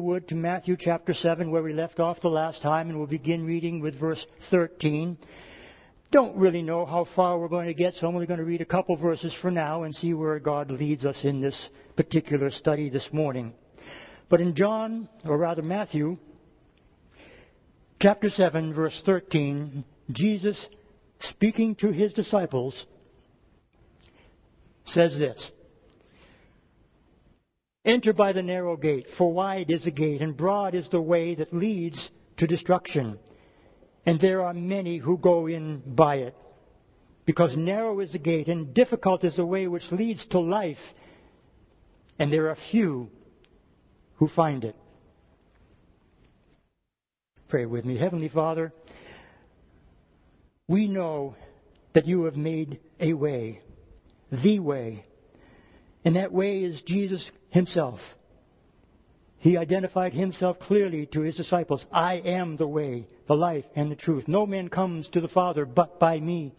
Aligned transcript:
would 0.00 0.28
to 0.28 0.34
Matthew 0.34 0.76
chapter 0.76 1.14
7 1.14 1.50
where 1.50 1.62
we 1.62 1.72
left 1.72 2.00
off 2.00 2.20
the 2.20 2.30
last 2.30 2.62
time 2.62 2.88
and 2.88 2.98
we'll 2.98 3.06
begin 3.06 3.44
reading 3.46 3.80
with 3.80 3.98
verse 3.98 4.26
13. 4.50 5.18
Don't 6.10 6.36
really 6.36 6.62
know 6.62 6.86
how 6.86 7.04
far 7.04 7.38
we're 7.38 7.48
going 7.48 7.66
to 7.66 7.74
get, 7.74 7.94
so 7.94 8.06
I'm 8.06 8.14
only 8.14 8.26
going 8.26 8.38
to 8.38 8.44
read 8.44 8.60
a 8.60 8.66
couple 8.66 8.96
verses 8.96 9.32
for 9.32 9.50
now 9.50 9.82
and 9.82 9.94
see 9.94 10.14
where 10.14 10.38
God 10.38 10.70
leads 10.70 11.04
us 11.04 11.24
in 11.24 11.40
this 11.40 11.68
particular 11.96 12.50
study 12.50 12.88
this 12.88 13.12
morning. 13.12 13.54
But 14.28 14.40
in 14.40 14.54
John, 14.54 15.08
or 15.24 15.36
rather 15.36 15.62
Matthew, 15.62 16.18
chapter 18.00 18.30
7 18.30 18.72
verse 18.72 19.00
13, 19.02 19.84
Jesus 20.10 20.68
speaking 21.20 21.74
to 21.76 21.90
his 21.90 22.12
disciples 22.12 22.86
says 24.84 25.18
this. 25.18 25.50
Enter 27.86 28.12
by 28.12 28.32
the 28.32 28.42
narrow 28.42 28.76
gate, 28.76 29.12
for 29.12 29.32
wide 29.32 29.70
is 29.70 29.84
the 29.84 29.92
gate, 29.92 30.20
and 30.20 30.36
broad 30.36 30.74
is 30.74 30.88
the 30.88 31.00
way 31.00 31.36
that 31.36 31.52
leads 31.52 32.10
to 32.36 32.48
destruction. 32.48 33.20
And 34.04 34.18
there 34.18 34.42
are 34.42 34.52
many 34.52 34.96
who 34.96 35.16
go 35.16 35.46
in 35.46 35.82
by 35.86 36.16
it. 36.16 36.36
Because 37.24 37.56
narrow 37.56 38.00
is 38.00 38.12
the 38.12 38.18
gate, 38.18 38.48
and 38.48 38.74
difficult 38.74 39.22
is 39.22 39.36
the 39.36 39.46
way 39.46 39.68
which 39.68 39.92
leads 39.92 40.26
to 40.26 40.40
life, 40.40 40.94
and 42.18 42.32
there 42.32 42.50
are 42.50 42.56
few 42.56 43.08
who 44.16 44.26
find 44.26 44.64
it. 44.64 44.74
Pray 47.48 47.66
with 47.66 47.84
me. 47.84 47.96
Heavenly 47.96 48.28
Father, 48.28 48.72
we 50.66 50.88
know 50.88 51.36
that 51.92 52.06
you 52.06 52.24
have 52.24 52.36
made 52.36 52.80
a 52.98 53.12
way, 53.12 53.60
the 54.32 54.58
way, 54.58 55.04
and 56.04 56.16
that 56.16 56.32
way 56.32 56.62
is 56.62 56.82
Jesus 56.82 57.30
himself. 57.56 58.00
He 59.38 59.56
identified 59.56 60.12
himself 60.12 60.58
clearly 60.58 61.06
to 61.06 61.22
his 61.22 61.36
disciples. 61.36 61.86
I 61.90 62.16
am 62.16 62.56
the 62.56 62.66
way, 62.66 63.06
the 63.26 63.34
life, 63.34 63.64
and 63.74 63.90
the 63.90 63.96
truth. 63.96 64.28
No 64.28 64.46
man 64.46 64.68
comes 64.68 65.08
to 65.08 65.20
the 65.22 65.28
Father 65.28 65.64
but 65.64 65.98
by 65.98 66.20
me. 66.20 66.52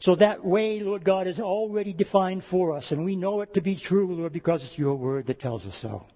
So 0.00 0.16
that 0.16 0.44
way, 0.44 0.80
Lord 0.80 1.04
God, 1.04 1.26
is 1.28 1.38
already 1.38 1.92
defined 1.92 2.44
for 2.44 2.76
us, 2.76 2.90
and 2.90 3.04
we 3.04 3.16
know 3.16 3.40
it 3.40 3.54
to 3.54 3.60
be 3.60 3.76
true, 3.76 4.14
Lord, 4.14 4.32
because 4.32 4.64
it's 4.64 4.76
your 4.76 4.96
word 4.96 5.26
that 5.26 5.40
tells 5.40 5.64
us 5.64 5.76
so. 5.76 6.06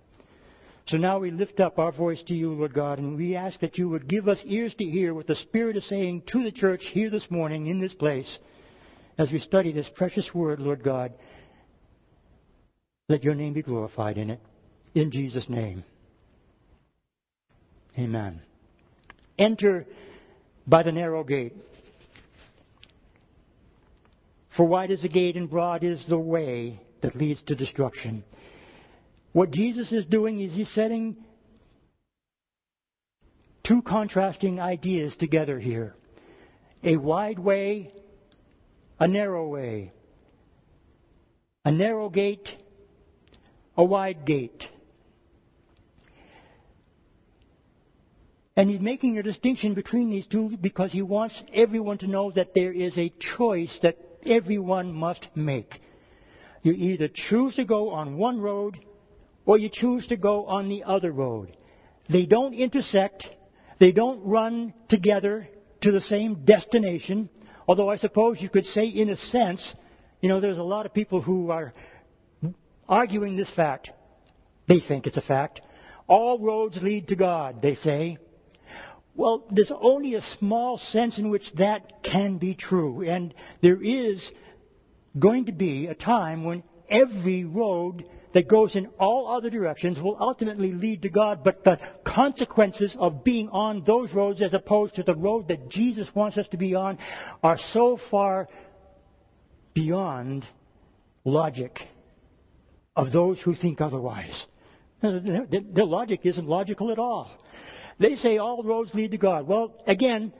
So 0.86 0.96
now 0.96 1.20
we 1.20 1.30
lift 1.30 1.60
up 1.60 1.78
our 1.78 1.92
voice 1.92 2.22
to 2.24 2.34
you, 2.34 2.52
Lord 2.52 2.74
God, 2.74 2.98
and 2.98 3.16
we 3.16 3.36
ask 3.36 3.60
that 3.60 3.78
you 3.78 3.88
would 3.90 4.08
give 4.08 4.28
us 4.28 4.42
ears 4.44 4.74
to 4.74 4.84
hear 4.84 5.14
what 5.14 5.28
the 5.28 5.36
Spirit 5.36 5.76
is 5.76 5.84
saying 5.84 6.22
to 6.32 6.42
the 6.42 6.50
church 6.50 6.86
here 6.86 7.10
this 7.10 7.30
morning 7.30 7.68
in 7.68 7.78
this 7.78 7.94
place 7.94 8.38
as 9.18 9.30
we 9.30 9.38
study 9.38 9.70
this 9.70 9.88
precious 9.88 10.34
word, 10.34 10.58
Lord 10.58 10.82
God. 10.82 11.12
Let 13.10 13.24
your 13.24 13.34
name 13.34 13.54
be 13.54 13.62
glorified 13.62 14.18
in 14.18 14.30
it. 14.30 14.38
In 14.94 15.10
Jesus' 15.10 15.48
name. 15.48 15.82
Amen. 17.98 18.40
Enter 19.36 19.84
by 20.64 20.84
the 20.84 20.92
narrow 20.92 21.24
gate. 21.24 21.56
For 24.50 24.64
wide 24.64 24.92
is 24.92 25.02
the 25.02 25.08
gate 25.08 25.36
and 25.36 25.50
broad 25.50 25.82
is 25.82 26.06
the 26.06 26.20
way 26.20 26.78
that 27.00 27.16
leads 27.16 27.42
to 27.42 27.56
destruction. 27.56 28.22
What 29.32 29.50
Jesus 29.50 29.90
is 29.90 30.06
doing 30.06 30.38
is 30.38 30.54
he's 30.54 30.70
setting 30.70 31.16
two 33.64 33.82
contrasting 33.82 34.60
ideas 34.60 35.16
together 35.16 35.58
here 35.58 35.96
a 36.84 36.96
wide 36.96 37.40
way, 37.40 37.90
a 39.00 39.08
narrow 39.08 39.48
way. 39.48 39.90
A 41.64 41.72
narrow 41.72 42.08
gate, 42.08 42.54
a 43.76 43.84
wide 43.84 44.24
gate. 44.24 44.68
And 48.56 48.68
he's 48.68 48.80
making 48.80 49.18
a 49.18 49.22
distinction 49.22 49.74
between 49.74 50.10
these 50.10 50.26
two 50.26 50.56
because 50.56 50.92
he 50.92 51.02
wants 51.02 51.42
everyone 51.52 51.98
to 51.98 52.06
know 52.06 52.30
that 52.32 52.54
there 52.54 52.72
is 52.72 52.98
a 52.98 53.08
choice 53.08 53.78
that 53.82 53.96
everyone 54.26 54.92
must 54.92 55.28
make. 55.34 55.80
You 56.62 56.72
either 56.72 57.08
choose 57.08 57.54
to 57.56 57.64
go 57.64 57.90
on 57.90 58.18
one 58.18 58.40
road 58.40 58.78
or 59.46 59.56
you 59.56 59.68
choose 59.68 60.06
to 60.08 60.16
go 60.16 60.46
on 60.46 60.68
the 60.68 60.84
other 60.84 61.10
road. 61.10 61.56
They 62.08 62.26
don't 62.26 62.52
intersect. 62.52 63.30
They 63.78 63.92
don't 63.92 64.24
run 64.24 64.74
together 64.88 65.48
to 65.80 65.92
the 65.92 66.00
same 66.00 66.44
destination. 66.44 67.30
Although 67.66 67.88
I 67.88 67.96
suppose 67.96 68.42
you 68.42 68.48
could 68.48 68.66
say 68.66 68.86
in 68.86 69.08
a 69.08 69.16
sense, 69.16 69.74
you 70.20 70.28
know, 70.28 70.40
there's 70.40 70.58
a 70.58 70.62
lot 70.62 70.86
of 70.86 70.92
people 70.92 71.22
who 71.22 71.50
are 71.50 71.72
arguing 72.90 73.36
this 73.36 73.48
fact. 73.48 73.90
They 74.66 74.80
think 74.80 75.06
it's 75.06 75.16
a 75.16 75.22
fact. 75.22 75.62
All 76.08 76.38
roads 76.40 76.82
lead 76.82 77.08
to 77.08 77.16
God, 77.16 77.62
they 77.62 77.76
say. 77.76 78.18
Well, 79.14 79.46
there's 79.50 79.72
only 79.72 80.16
a 80.16 80.22
small 80.22 80.76
sense 80.76 81.18
in 81.18 81.30
which 81.30 81.52
that 81.52 82.02
can 82.02 82.38
be 82.38 82.54
true. 82.54 83.08
And 83.08 83.32
there 83.62 83.80
is 83.80 84.30
going 85.18 85.46
to 85.46 85.52
be 85.52 85.86
a 85.86 85.94
time 85.94 86.44
when 86.44 86.64
every 86.88 87.44
road 87.44 88.04
that 88.32 88.48
goes 88.48 88.76
in 88.76 88.86
all 88.98 89.28
other 89.28 89.50
directions 89.50 90.00
will 90.00 90.16
ultimately 90.20 90.72
lead 90.72 91.02
to 91.02 91.08
God, 91.08 91.42
but 91.42 91.64
the 91.64 91.78
consequences 92.04 92.96
of 92.98 93.24
being 93.24 93.48
on 93.48 93.82
those 93.84 94.12
roads 94.12 94.40
as 94.40 94.54
opposed 94.54 94.96
to 94.96 95.02
the 95.02 95.14
road 95.14 95.48
that 95.48 95.68
Jesus 95.68 96.12
wants 96.14 96.38
us 96.38 96.46
to 96.48 96.56
be 96.56 96.74
on 96.74 96.98
are 97.42 97.58
so 97.58 97.96
far 97.96 98.48
beyond 99.74 100.46
logic 101.24 101.88
of 102.96 103.12
those 103.12 103.40
who 103.40 103.54
think 103.54 103.80
otherwise. 103.80 104.46
Their 105.02 105.84
logic 105.84 106.20
isn't 106.24 106.46
logical 106.46 106.90
at 106.90 106.98
all. 106.98 107.30
They 107.98 108.16
say 108.16 108.38
all 108.38 108.62
roads 108.62 108.94
lead 108.94 109.12
to 109.12 109.18
God. 109.18 109.46
Well, 109.46 109.74
again, 109.86 110.32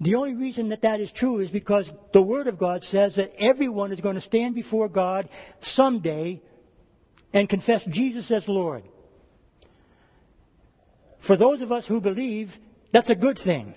the 0.00 0.14
only 0.14 0.34
reason 0.34 0.70
that 0.70 0.82
that 0.82 1.00
is 1.00 1.12
true 1.12 1.40
is 1.40 1.50
because 1.50 1.90
the 2.12 2.22
Word 2.22 2.46
of 2.46 2.58
God 2.58 2.84
says 2.84 3.16
that 3.16 3.32
everyone 3.38 3.92
is 3.92 4.00
going 4.00 4.14
to 4.14 4.20
stand 4.20 4.54
before 4.54 4.88
God 4.88 5.28
someday 5.60 6.40
and 7.32 7.48
confess 7.48 7.84
Jesus 7.84 8.30
as 8.30 8.48
Lord. 8.48 8.82
For 11.20 11.36
those 11.36 11.60
of 11.60 11.70
us 11.70 11.86
who 11.86 12.00
believe, 12.00 12.50
that's 12.92 13.10
a 13.10 13.14
good 13.14 13.38
thing. 13.38 13.74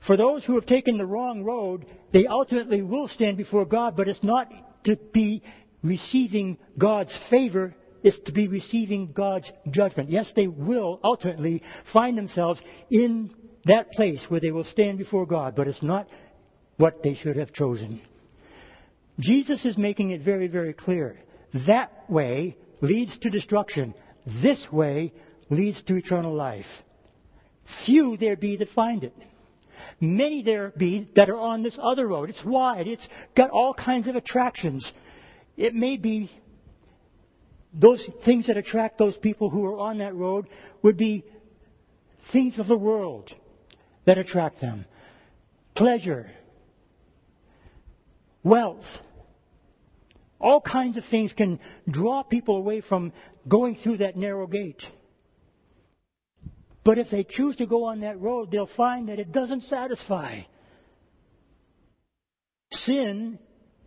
For 0.00 0.16
those 0.16 0.44
who 0.44 0.54
have 0.54 0.66
taken 0.66 0.96
the 0.96 1.04
wrong 1.04 1.42
road, 1.42 1.84
they 2.12 2.26
ultimately 2.26 2.80
will 2.80 3.08
stand 3.08 3.36
before 3.36 3.66
God, 3.66 3.96
but 3.96 4.08
it's 4.08 4.22
not 4.22 4.50
to 4.84 4.96
be 4.96 5.42
receiving 5.82 6.58
God's 6.76 7.16
favor, 7.28 7.74
is 8.02 8.18
to 8.20 8.32
be 8.32 8.48
receiving 8.48 9.12
God's 9.12 9.50
judgment. 9.70 10.10
Yes, 10.10 10.32
they 10.34 10.46
will 10.46 11.00
ultimately 11.04 11.62
find 11.92 12.16
themselves 12.16 12.60
in 12.90 13.34
that 13.64 13.92
place 13.92 14.24
where 14.30 14.40
they 14.40 14.52
will 14.52 14.64
stand 14.64 14.98
before 14.98 15.26
God, 15.26 15.54
but 15.54 15.68
it's 15.68 15.82
not 15.82 16.08
what 16.76 17.02
they 17.02 17.14
should 17.14 17.36
have 17.36 17.52
chosen. 17.52 18.00
Jesus 19.18 19.66
is 19.66 19.76
making 19.76 20.12
it 20.12 20.22
very, 20.22 20.48
very 20.48 20.72
clear. 20.72 21.18
That 21.66 22.08
way 22.08 22.56
leads 22.80 23.18
to 23.18 23.30
destruction. 23.30 23.94
This 24.26 24.70
way 24.72 25.12
leads 25.50 25.82
to 25.82 25.96
eternal 25.96 26.34
life. 26.34 26.66
Few 27.84 28.16
there 28.16 28.36
be 28.36 28.56
that 28.56 28.70
find 28.70 29.04
it. 29.04 29.14
Many 30.00 30.42
there 30.42 30.72
be 30.74 31.08
that 31.16 31.28
are 31.28 31.38
on 31.38 31.62
this 31.62 31.78
other 31.80 32.06
road. 32.06 32.30
It's 32.30 32.44
wide. 32.44 32.86
It's 32.86 33.06
got 33.34 33.50
all 33.50 33.74
kinds 33.74 34.08
of 34.08 34.16
attractions. 34.16 34.90
It 35.60 35.74
may 35.74 35.98
be 35.98 36.30
those 37.74 38.08
things 38.24 38.46
that 38.46 38.56
attract 38.56 38.96
those 38.96 39.18
people 39.18 39.50
who 39.50 39.66
are 39.66 39.78
on 39.78 39.98
that 39.98 40.14
road 40.14 40.46
would 40.80 40.96
be 40.96 41.22
things 42.32 42.58
of 42.58 42.66
the 42.66 42.78
world 42.78 43.34
that 44.06 44.16
attract 44.16 44.62
them. 44.62 44.86
Pleasure, 45.74 46.30
wealth, 48.42 48.86
all 50.40 50.62
kinds 50.62 50.96
of 50.96 51.04
things 51.04 51.34
can 51.34 51.60
draw 51.86 52.22
people 52.22 52.56
away 52.56 52.80
from 52.80 53.12
going 53.46 53.76
through 53.76 53.98
that 53.98 54.16
narrow 54.16 54.46
gate. 54.46 54.82
But 56.84 56.96
if 56.96 57.10
they 57.10 57.22
choose 57.22 57.56
to 57.56 57.66
go 57.66 57.84
on 57.84 58.00
that 58.00 58.18
road, 58.18 58.50
they'll 58.50 58.64
find 58.64 59.10
that 59.10 59.18
it 59.18 59.30
doesn't 59.30 59.64
satisfy. 59.64 60.40
Sin 62.72 63.38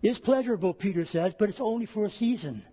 is 0.03 0.19
pleasurable, 0.19 0.73
Peter 0.73 1.05
says, 1.05 1.33
but 1.37 1.49
it's 1.49 1.61
only 1.61 1.85
for 1.85 2.05
a 2.05 2.11
season. 2.11 2.63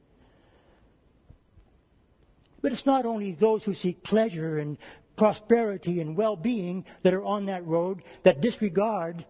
But 2.61 2.73
it's 2.73 2.85
not 2.85 3.07
only 3.07 3.33
those 3.33 3.65
who 3.65 3.73
seek 3.73 4.03
pleasure 4.03 4.59
and 4.59 4.77
prosperity 5.17 6.01
and 6.01 6.17
well 6.17 6.37
being 6.37 6.85
that 7.03 7.15
are 7.15 7.25
on 7.25 7.47
that 7.47 7.67
road 7.67 8.03
that 8.25 8.41
disregard 8.41 9.25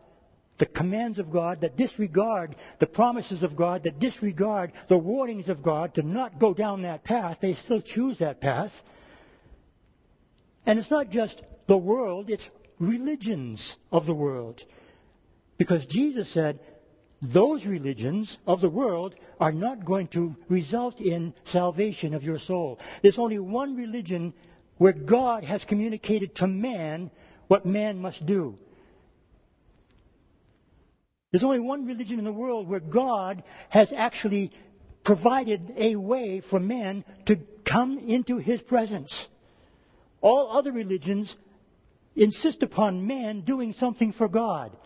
the 0.58 0.66
commands 0.66 1.18
of 1.18 1.30
God, 1.30 1.62
that 1.62 1.76
disregard 1.76 2.54
the 2.80 2.86
promises 2.86 3.42
of 3.42 3.56
God, 3.56 3.84
that 3.84 3.98
disregard 3.98 4.72
the 4.88 4.98
warnings 4.98 5.48
of 5.48 5.62
God 5.62 5.94
to 5.94 6.02
not 6.02 6.38
go 6.38 6.52
down 6.52 6.82
that 6.82 7.02
path. 7.02 7.38
They 7.40 7.54
still 7.54 7.80
choose 7.80 8.18
that 8.18 8.40
path. 8.40 8.72
And 10.66 10.78
it's 10.78 10.90
not 10.90 11.10
just 11.10 11.40
the 11.66 11.78
world, 11.78 12.30
it's 12.30 12.48
religions 12.78 13.76
of 13.90 14.06
the 14.06 14.14
world. 14.14 14.62
Because 15.56 15.86
Jesus 15.86 16.28
said, 16.28 16.60
those 17.22 17.66
religions 17.66 18.38
of 18.46 18.60
the 18.60 18.70
world 18.70 19.14
are 19.38 19.52
not 19.52 19.84
going 19.84 20.08
to 20.08 20.34
result 20.48 21.00
in 21.00 21.34
salvation 21.44 22.14
of 22.14 22.22
your 22.22 22.38
soul. 22.38 22.78
There's 23.02 23.18
only 23.18 23.38
one 23.38 23.76
religion 23.76 24.32
where 24.78 24.92
God 24.92 25.44
has 25.44 25.62
communicated 25.64 26.36
to 26.36 26.46
man 26.46 27.10
what 27.48 27.66
man 27.66 28.00
must 28.00 28.24
do. 28.24 28.58
There's 31.30 31.44
only 31.44 31.60
one 31.60 31.86
religion 31.86 32.18
in 32.18 32.24
the 32.24 32.32
world 32.32 32.68
where 32.68 32.80
God 32.80 33.42
has 33.68 33.92
actually 33.92 34.52
provided 35.04 35.74
a 35.76 35.96
way 35.96 36.40
for 36.40 36.58
man 36.58 37.04
to 37.26 37.36
come 37.64 37.98
into 37.98 38.38
his 38.38 38.62
presence. 38.62 39.28
All 40.20 40.56
other 40.56 40.72
religions 40.72 41.36
insist 42.16 42.62
upon 42.62 43.06
man 43.06 43.42
doing 43.42 43.72
something 43.74 44.12
for 44.12 44.28
God. 44.28 44.76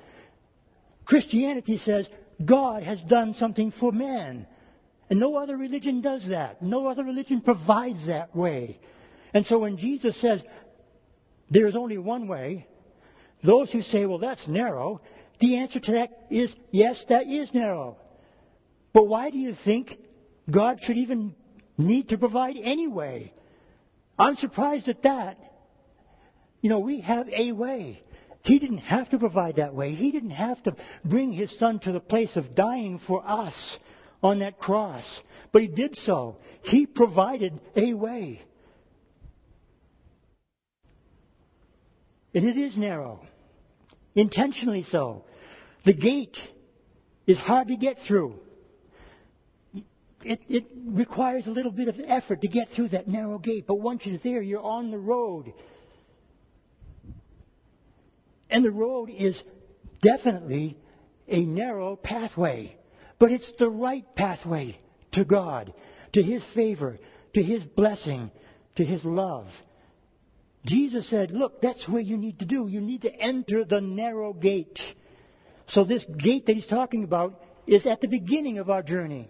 Christianity 1.05 1.79
says 1.79 2.09
God 2.43 2.83
has 2.83 3.01
done 3.03 3.35
something 3.35 3.71
for 3.71 3.93
man. 3.93 4.47
And 5.11 5.21
no 5.21 5.37
other 5.37 5.57
religion 5.57 6.01
does 6.01 6.27
that. 6.29 6.63
No 6.63 6.87
other 6.87 7.05
religion 7.05 7.41
provides 7.41 8.07
that 8.07 8.35
way. 8.35 8.79
And 9.33 9.45
so 9.45 9.59
when 9.59 9.77
Jesus 9.77 10.17
says 10.17 10.43
there 11.51 11.67
is 11.67 11.77
only 11.77 11.99
one 11.99 12.27
way, 12.27 12.67
those 13.43 13.71
who 13.71 13.83
say, 13.83 14.07
well, 14.07 14.19
that's 14.19 14.49
narrow, 14.49 15.03
the 15.41 15.59
answer 15.59 15.81
to 15.81 15.93
that 15.93 16.27
is 16.31 16.55
yes, 16.71 17.05
that 17.09 17.27
is 17.27 17.53
narrow. 17.53 17.99
But 18.93 19.09
why 19.09 19.31
do 19.31 19.39
you 19.39 19.55
think 19.55 19.99
God 20.51 20.83
should 20.83 20.97
even 20.97 21.35
need 21.77 22.11
to 22.11 22.19
provide 22.19 22.57
any 22.57 22.87
way? 22.87 23.33
I'm 24.19 24.37
surprised 24.37 24.89
at 24.89 25.03
that. 25.03 25.39
You 26.63 26.71
know, 26.71 26.79
we 26.79 27.01
have 27.01 27.29
a 27.29 27.53
way. 27.53 28.03
He 28.45 28.59
didn't 28.59 28.79
have 28.79 29.09
to 29.09 29.19
provide 29.19 29.57
that 29.57 29.75
way. 29.75 29.95
He 29.95 30.13
didn't 30.13 30.31
have 30.31 30.63
to 30.65 30.77
bring 31.03 31.33
his 31.33 31.51
son 31.59 31.79
to 31.81 31.93
the 31.93 32.01
place 32.01 32.37
of 32.37 32.55
dying 32.55 32.99
for 32.99 33.27
us 33.27 33.79
on 34.23 34.41
that 34.41 34.59
cross. 34.59 35.23
But 35.51 35.63
he 35.63 35.69
did 35.69 35.97
so. 35.97 36.37
He 36.63 36.85
provided 36.85 37.59
a 37.75 37.95
way. 37.95 38.43
And 42.35 42.47
it 42.47 42.59
is 42.59 42.77
narrow. 42.77 43.27
Intentionally 44.15 44.83
so. 44.83 45.25
The 45.85 45.95
gate 45.95 46.39
is 47.27 47.39
hard 47.39 47.69
to 47.69 47.77
get 47.77 48.03
through. 48.03 48.41
It, 50.23 50.41
it, 50.49 50.67
requires 50.87 51.47
a 51.47 51.51
little 51.51 51.71
bit 51.71 51.89
of 51.89 52.01
effort 52.07 52.43
to 52.43 52.49
get 52.49 52.71
through 52.71 52.89
that 52.89 53.09
narrow 53.09 53.39
gate, 53.39 53.67
but 53.67 53.75
once 53.75 54.07
you're 54.07 54.19
there, 54.19 54.41
you're 54.41 54.63
on 54.63 54.91
the 54.91 54.99
road. 54.99 55.53
And 58.55 58.65
the 58.65 58.71
road 58.71 59.11
is 59.11 59.43
definitely 60.01 60.79
a 61.27 61.45
narrow 61.45 61.97
pathway, 61.97 62.77
but 63.19 63.33
it's 63.33 63.51
the 63.59 63.69
right 63.69 64.05
pathway 64.15 64.79
to 65.11 65.25
God, 65.25 65.75
to 66.13 66.23
His 66.23 66.45
favor, 66.45 67.01
to 67.33 67.43
His 67.43 67.65
blessing, 67.65 68.31
to 68.77 68.85
His 68.85 69.05
love. 69.05 69.49
Jesus 70.65 71.09
said, 71.09 71.33
Look, 71.33 71.63
that's 71.63 71.89
where 71.89 72.01
you 72.01 72.17
need 72.17 72.39
to 72.39 72.45
do. 72.45 72.69
You 72.69 72.81
need 72.81 73.03
to 73.03 73.13
enter 73.13 73.65
the 73.65 73.81
narrow 73.81 74.33
gate. 74.33 74.81
So, 75.67 75.83
this 75.83 76.05
gate 76.05 76.47
that 76.47 76.55
He's 76.55 76.65
talking 76.65 77.03
about 77.03 77.43
is 77.67 77.87
at 77.87 78.03
the 78.03 78.07
beginning 78.07 78.59
of 78.59 78.71
our 78.71 78.85
journey. 78.85 79.29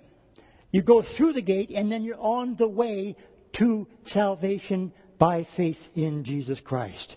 You 0.70 0.82
go 0.82 1.00
through 1.00 1.32
the 1.32 1.40
gate, 1.40 1.70
and 1.74 1.90
then 1.90 2.02
you're 2.02 2.20
on 2.20 2.56
the 2.56 2.68
way 2.68 3.16
to 3.54 3.88
salvation 4.04 4.92
by 5.18 5.46
faith 5.56 5.80
in 5.94 6.24
Jesus 6.24 6.60
Christ. 6.60 7.16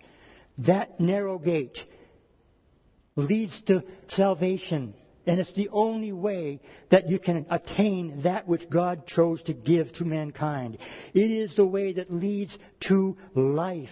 That 0.60 1.02
narrow 1.02 1.38
gate 1.38 1.84
leads 3.18 3.60
to 3.64 3.84
salvation. 4.08 4.94
And 5.26 5.42
it's 5.42 5.52
the 5.52 5.68
only 5.74 6.14
way 6.14 6.62
that 6.90 7.10
you 7.10 7.20
can 7.20 7.46
attain 7.50 8.22
that 8.22 8.48
which 8.48 8.70
God 8.70 9.06
chose 9.06 9.42
to 9.44 9.54
give 9.54 9.92
to 9.94 10.06
mankind. 10.06 10.78
It 11.14 11.32
is 11.32 11.56
the 11.56 11.66
way 11.66 11.92
that 11.94 12.14
leads 12.14 12.58
to 12.82 13.18
life. 13.36 13.90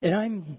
And 0.00 0.14
I'm 0.14 0.58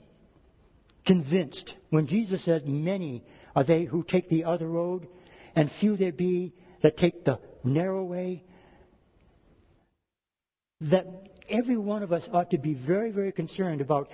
convinced 1.05 1.75
when 1.91 2.07
Jesus 2.07 2.43
says, 2.43 2.63
Many 2.65 3.23
are 3.55 3.63
they 3.63 3.85
who 3.85 4.03
take 4.03 4.27
the 4.27 4.43
other 4.43 4.67
road, 4.67 5.07
and 5.55 5.71
few 5.71 5.95
there 5.95 6.11
be 6.11 6.53
that 6.81 6.97
take 6.97 7.23
the 7.23 7.39
narrow 7.63 8.03
way, 8.03 8.43
that 10.81 11.07
every 11.47 11.77
one 11.77 12.03
of 12.03 12.11
us 12.11 12.27
ought 12.33 12.51
to 12.51 12.57
be 12.57 12.73
very, 12.73 13.11
very 13.11 13.31
concerned 13.31 13.79
about 13.79 14.09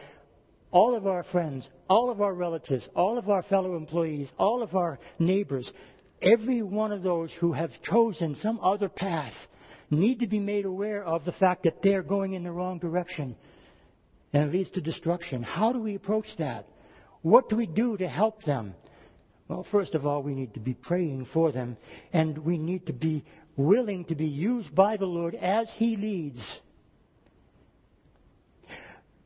all 0.72 0.96
of 0.96 1.06
our 1.06 1.24
friends, 1.24 1.70
all 1.90 2.10
of 2.10 2.22
our 2.22 2.34
relatives, 2.34 2.88
all 2.96 3.18
of 3.18 3.30
our 3.30 3.44
fellow 3.44 3.76
employees, 3.76 4.32
all 4.38 4.64
of 4.64 4.76
our 4.76 5.00
neighbors, 5.20 5.72
every 6.22 6.62
one 6.62 6.92
of 6.92 7.04
those 7.04 7.32
who 7.34 7.54
have 7.54 7.82
chosen 7.82 8.36
some 8.36 8.60
other 8.62 8.90
path 8.90 9.36
need 9.90 10.20
to 10.22 10.28
be 10.28 10.40
made 10.40 10.66
aware 10.66 11.04
of 11.04 11.26
the 11.26 11.32
fact 11.32 11.64
that 11.64 11.82
they're 11.82 12.04
going 12.04 12.34
in 12.34 12.44
the 12.44 12.52
wrong 12.52 12.80
direction 12.80 13.36
and 14.34 14.44
it 14.44 14.54
leads 14.54 14.70
to 14.72 14.82
destruction. 14.82 15.44
How 15.44 15.74
do 15.74 15.80
we 15.80 15.96
approach 15.96 16.38
that? 16.38 16.66
What 17.22 17.50
do 17.50 17.58
we 17.58 17.66
do 17.66 17.98
to 17.98 18.08
help 18.08 18.44
them? 18.44 18.74
Well, 19.48 19.64
first 19.64 19.96
of 19.96 20.08
all, 20.08 20.24
we 20.24 20.34
need 20.34 20.54
to 20.54 20.62
be 20.62 20.74
praying 20.74 21.26
for 21.26 21.52
them 21.52 21.76
and 22.14 22.38
we 22.38 22.58
need 22.58 22.88
to 22.88 22.94
be 22.94 23.26
willing 23.58 24.06
to 24.06 24.16
be 24.16 24.28
used 24.28 24.74
by 24.74 24.96
the 24.96 25.06
Lord 25.06 25.36
as 25.36 25.70
He 25.72 25.98
leads. 25.98 26.62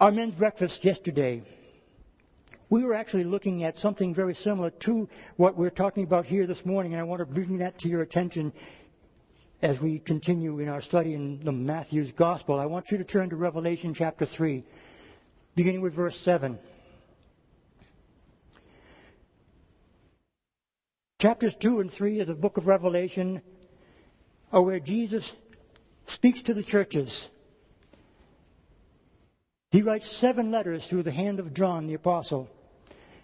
Our 0.05 0.11
men's 0.11 0.35
breakfast 0.35 0.85
yesterday, 0.85 1.41
we 2.69 2.83
were 2.83 2.93
actually 2.93 3.23
looking 3.23 3.63
at 3.63 3.75
something 3.79 4.13
very 4.13 4.35
similar 4.35 4.69
to 4.81 5.09
what 5.35 5.57
we're 5.57 5.71
talking 5.71 6.03
about 6.03 6.27
here 6.27 6.45
this 6.45 6.63
morning, 6.63 6.93
and 6.93 7.01
I 7.01 7.05
want 7.05 7.21
to 7.21 7.25
bring 7.25 7.57
that 7.57 7.79
to 7.79 7.89
your 7.89 8.03
attention 8.03 8.53
as 9.63 9.81
we 9.81 9.97
continue 9.97 10.59
in 10.59 10.69
our 10.69 10.83
study 10.83 11.15
in 11.15 11.43
the 11.43 11.51
Matthew's 11.51 12.11
Gospel. 12.11 12.59
I 12.59 12.67
want 12.67 12.91
you 12.91 12.99
to 12.99 13.03
turn 13.03 13.31
to 13.31 13.35
Revelation 13.35 13.95
chapter 13.95 14.27
3, 14.27 14.63
beginning 15.55 15.81
with 15.81 15.95
verse 15.95 16.19
7. 16.19 16.59
Chapters 21.19 21.55
2 21.55 21.79
and 21.79 21.91
3 21.91 22.19
of 22.19 22.27
the 22.27 22.35
book 22.35 22.57
of 22.57 22.67
Revelation 22.67 23.41
are 24.51 24.61
where 24.61 24.79
Jesus 24.79 25.33
speaks 26.05 26.43
to 26.43 26.53
the 26.53 26.61
churches 26.61 27.27
he 29.75 29.81
writes 29.81 30.09
seven 30.09 30.51
letters 30.51 30.85
through 30.85 31.03
the 31.03 31.11
hand 31.11 31.37
of 31.37 31.53
John 31.53 31.85
the 31.85 31.95
Apostle. 31.95 32.47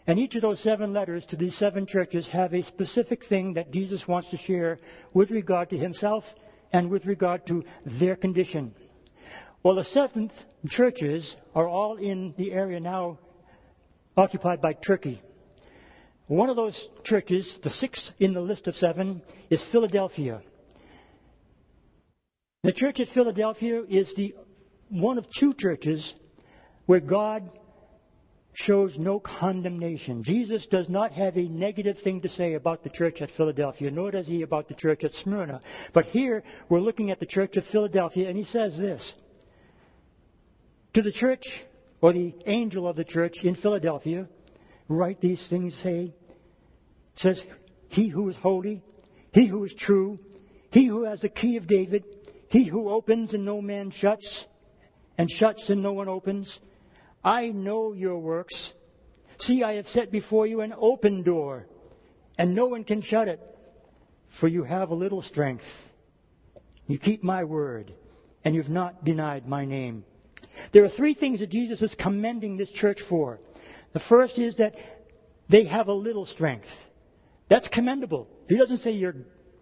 And 0.05 0.19
each 0.19 0.35
of 0.35 0.41
those 0.41 0.59
seven 0.59 0.91
letters 0.91 1.25
to 1.27 1.37
these 1.37 1.55
seven 1.55 1.85
churches 1.85 2.27
have 2.27 2.53
a 2.53 2.61
specific 2.63 3.23
thing 3.23 3.53
that 3.53 3.71
Jesus 3.71 4.05
wants 4.05 4.31
to 4.31 4.37
share 4.37 4.77
with 5.13 5.31
regard 5.31 5.69
to 5.69 5.77
himself 5.77 6.25
and 6.73 6.89
with 6.89 7.05
regard 7.05 7.47
to 7.47 7.63
their 7.85 8.17
condition. 8.17 8.75
Well, 9.63 9.75
the 9.75 9.85
seventh 9.85 10.33
churches 10.67 11.37
are 11.55 11.69
all 11.69 11.95
in 11.95 12.33
the 12.37 12.51
area 12.51 12.81
now 12.81 13.19
occupied 14.17 14.59
by 14.59 14.73
Turkey. 14.73 15.21
One 16.27 16.49
of 16.49 16.57
those 16.57 16.89
churches, 17.05 17.59
the 17.63 17.69
sixth 17.69 18.11
in 18.19 18.33
the 18.33 18.41
list 18.41 18.67
of 18.67 18.75
seven, 18.75 19.21
is 19.49 19.63
Philadelphia. 19.63 20.41
The 22.63 22.73
church 22.73 22.99
at 22.99 23.07
Philadelphia 23.07 23.83
is 23.87 24.13
the 24.15 24.35
one 24.89 25.17
of 25.17 25.25
two 25.31 25.53
churches 25.53 26.13
where 26.91 26.99
God 26.99 27.49
shows 28.51 28.97
no 28.97 29.17
condemnation. 29.17 30.23
Jesus 30.23 30.65
does 30.65 30.89
not 30.89 31.13
have 31.13 31.37
a 31.37 31.47
negative 31.47 31.99
thing 31.99 32.19
to 32.19 32.27
say 32.27 32.55
about 32.55 32.83
the 32.83 32.89
church 32.89 33.21
at 33.21 33.31
Philadelphia, 33.31 33.89
nor 33.89 34.11
does 34.11 34.27
he 34.27 34.41
about 34.41 34.67
the 34.67 34.73
church 34.73 35.05
at 35.05 35.13
Smyrna. 35.13 35.61
But 35.93 36.07
here 36.07 36.43
we're 36.67 36.81
looking 36.81 37.09
at 37.09 37.21
the 37.21 37.25
church 37.25 37.55
of 37.55 37.65
Philadelphia, 37.65 38.27
and 38.27 38.37
he 38.37 38.43
says 38.43 38.77
this 38.77 39.15
To 40.95 41.01
the 41.01 41.13
church, 41.13 41.63
or 42.01 42.11
the 42.11 42.35
angel 42.45 42.85
of 42.85 42.97
the 42.97 43.05
church 43.05 43.45
in 43.45 43.55
Philadelphia, 43.55 44.27
write 44.89 45.21
these 45.21 45.47
things, 45.47 45.73
say, 45.75 46.13
says, 47.15 47.41
He 47.87 48.09
who 48.09 48.27
is 48.27 48.35
holy, 48.35 48.83
he 49.31 49.45
who 49.45 49.63
is 49.63 49.73
true, 49.73 50.19
he 50.71 50.87
who 50.87 51.05
has 51.05 51.21
the 51.21 51.29
key 51.29 51.55
of 51.55 51.67
David, 51.67 52.03
he 52.49 52.65
who 52.65 52.89
opens 52.89 53.33
and 53.33 53.45
no 53.45 53.61
man 53.61 53.91
shuts, 53.91 54.45
and 55.17 55.31
shuts 55.31 55.69
and 55.69 55.81
no 55.81 55.93
one 55.93 56.09
opens, 56.09 56.59
I 57.23 57.49
know 57.49 57.93
your 57.93 58.17
works. 58.17 58.73
See, 59.37 59.63
I 59.63 59.73
have 59.73 59.87
set 59.87 60.11
before 60.11 60.47
you 60.47 60.61
an 60.61 60.73
open 60.77 61.23
door, 61.23 61.67
and 62.37 62.55
no 62.55 62.67
one 62.67 62.83
can 62.83 63.01
shut 63.01 63.27
it, 63.27 63.39
for 64.39 64.47
you 64.47 64.63
have 64.63 64.89
a 64.89 64.95
little 64.95 65.21
strength. 65.21 65.65
You 66.87 66.97
keep 66.97 67.23
my 67.23 67.43
word, 67.43 67.93
and 68.43 68.55
you've 68.55 68.69
not 68.69 69.03
denied 69.03 69.47
my 69.47 69.65
name. 69.65 70.03
There 70.71 70.83
are 70.83 70.89
three 70.89 71.13
things 71.13 71.39
that 71.39 71.49
Jesus 71.49 71.81
is 71.81 71.95
commending 71.95 72.57
this 72.57 72.71
church 72.71 73.01
for. 73.01 73.39
The 73.93 73.99
first 73.99 74.39
is 74.39 74.55
that 74.55 74.75
they 75.49 75.65
have 75.65 75.87
a 75.87 75.93
little 75.93 76.25
strength. 76.25 76.69
That's 77.49 77.67
commendable. 77.67 78.27
He 78.47 78.57
doesn't 78.57 78.77
say 78.77 78.91
you're 78.91 79.15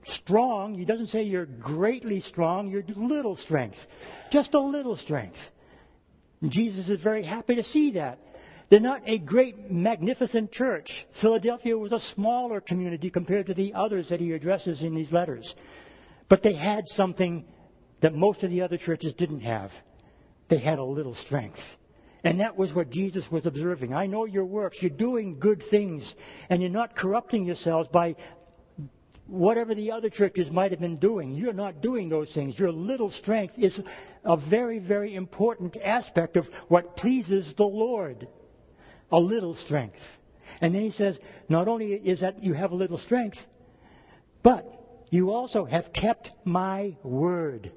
strong. 0.05 0.75
He 0.75 0.85
doesn't 0.85 1.07
say 1.07 1.23
you're 1.23 1.45
greatly 1.45 2.21
strong. 2.21 2.69
You're 2.69 2.83
little 2.95 3.35
strength. 3.35 3.79
Just 4.31 4.53
a 4.53 4.59
little 4.59 4.95
strength. 4.95 5.39
Jesus 6.47 6.89
is 6.89 7.01
very 7.01 7.23
happy 7.23 7.55
to 7.55 7.63
see 7.63 7.91
that. 7.91 8.19
They're 8.69 8.79
not 8.79 9.01
a 9.07 9.17
great, 9.17 9.71
magnificent 9.71 10.51
church. 10.51 11.05
Philadelphia 11.19 11.77
was 11.77 11.91
a 11.91 11.99
smaller 11.99 12.61
community 12.61 13.09
compared 13.09 13.47
to 13.47 13.53
the 13.53 13.73
others 13.73 14.09
that 14.09 14.19
he 14.19 14.31
addresses 14.31 14.83
in 14.83 14.95
these 14.95 15.11
letters. 15.11 15.55
But 16.29 16.43
they 16.43 16.53
had 16.53 16.87
something 16.87 17.45
that 18.01 18.13
most 18.13 18.43
of 18.43 18.51
the 18.51 18.61
other 18.61 18.77
churches 18.77 19.13
didn't 19.13 19.41
have. 19.41 19.71
They 20.47 20.59
had 20.59 20.77
a 20.77 20.83
little 20.83 21.15
strength. 21.15 21.59
And 22.23 22.41
that 22.41 22.57
was 22.57 22.73
what 22.73 22.89
Jesus 22.89 23.29
was 23.31 23.45
observing. 23.45 23.93
I 23.93 24.05
know 24.05 24.25
your 24.25 24.45
works. 24.45 24.81
You're 24.81 24.89
doing 24.89 25.39
good 25.39 25.63
things. 25.69 26.15
And 26.49 26.61
you're 26.61 26.69
not 26.69 26.95
corrupting 26.95 27.45
yourselves 27.45 27.87
by 27.87 28.15
whatever 29.29 29.75
the 29.75 29.91
other 29.91 30.09
churches 30.09 30.49
might 30.49 30.71
have 30.71 30.79
been 30.79 30.97
doing. 30.97 31.35
You're 31.35 31.53
not 31.53 31.81
doing 31.81 32.09
those 32.09 32.33
things. 32.33 32.57
Your 32.57 32.71
little 32.71 33.11
strength 33.11 33.53
is 33.57 33.79
a 34.25 34.35
very, 34.35 34.79
very 34.79 35.15
important 35.15 35.77
aspect 35.77 36.35
of 36.35 36.49
what 36.67 36.97
pleases 36.97 37.53
the 37.53 37.65
Lord. 37.65 38.27
A 39.11 39.19
little 39.19 39.55
strength. 39.55 40.01
And 40.61 40.73
then 40.73 40.81
he 40.81 40.91
says, 40.91 41.19
not 41.47 41.67
only 41.67 41.93
is 41.93 42.21
that 42.21 42.43
you 42.43 42.53
have 42.53 42.71
a 42.71 42.75
little 42.75 42.97
strength, 42.97 43.37
but 44.43 44.65
you 45.09 45.31
also 45.31 45.65
have 45.65 45.93
kept 45.93 46.31
my 46.43 46.95
word. 47.03 47.71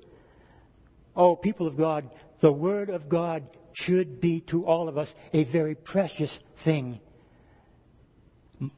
Oh, 1.14 1.36
people 1.36 1.66
of 1.66 1.76
God, 1.76 2.10
the 2.40 2.52
word 2.52 2.90
of 2.90 3.08
God 3.08 3.46
should 3.72 4.20
be 4.20 4.40
to 4.40 4.66
all 4.66 4.88
of 4.88 4.98
us 4.98 5.14
a 5.32 5.44
very 5.44 5.74
precious 5.74 6.38
thing. 6.64 7.00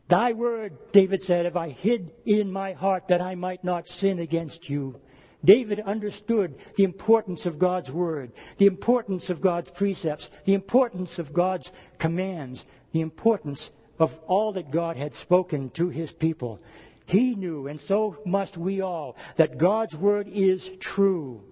Thy 0.09 0.33
word, 0.33 0.77
David 0.93 1.23
said, 1.23 1.45
have 1.45 1.57
I 1.57 1.71
hid 1.71 2.13
in 2.25 2.51
my 2.51 2.73
heart 2.73 3.09
that 3.09 3.21
I 3.21 3.35
might 3.35 3.65
not 3.65 3.89
sin 3.89 4.19
against 4.19 4.69
you. 4.69 5.01
David 5.45 5.81
understood 5.81 6.55
the 6.77 6.85
importance 6.85 7.45
of 7.45 7.59
God's 7.59 7.91
word, 7.91 8.33
the 8.57 8.67
importance 8.67 9.29
of 9.29 9.43
God's 9.43 9.71
precepts, 9.71 10.31
the 10.47 10.55
importance 10.55 11.19
of 11.19 11.35
God's 11.35 11.71
commands, 11.99 12.65
the 12.93 13.03
importance 13.03 13.71
of 13.99 14.15
all 14.27 14.55
that 14.55 14.71
God 14.71 14.97
had 14.97 15.15
spoken 15.15 15.71
to 15.71 15.91
his 15.91 16.11
people. 16.11 16.61
He 17.07 17.35
knew, 17.35 17.67
and 17.67 17.81
so 17.83 18.17
must 18.25 18.57
we 18.57 18.81
all, 18.81 19.17
that 19.37 19.59
God's 19.59 19.95
word 19.95 20.29
is 20.29 20.67
true. 20.81 21.43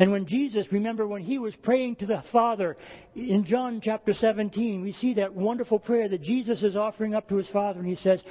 And 0.00 0.10
when 0.12 0.24
Jesus, 0.24 0.72
remember 0.72 1.06
when 1.06 1.20
he 1.20 1.38
was 1.38 1.54
praying 1.54 1.96
to 1.96 2.06
the 2.06 2.22
Father 2.32 2.78
in 3.14 3.44
John 3.44 3.82
chapter 3.82 4.14
17, 4.14 4.80
we 4.80 4.92
see 4.92 5.14
that 5.14 5.34
wonderful 5.34 5.78
prayer 5.78 6.08
that 6.08 6.22
Jesus 6.22 6.62
is 6.62 6.74
offering 6.74 7.14
up 7.14 7.28
to 7.28 7.36
his 7.36 7.48
Father, 7.48 7.80
and 7.80 7.88
he 7.88 7.96
says, 7.96 8.22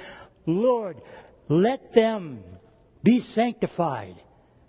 Lord, 0.46 1.00
let 1.48 1.94
them 1.94 2.42
be 3.04 3.20
sanctified 3.20 4.16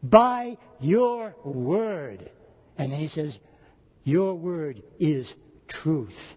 by 0.04 0.58
your 0.80 1.36
word. 1.44 2.30
And 2.78 2.94
he 2.94 3.08
says, 3.08 3.36
Your 4.04 4.36
word 4.36 4.84
is 5.00 5.34
truth. 5.68 6.36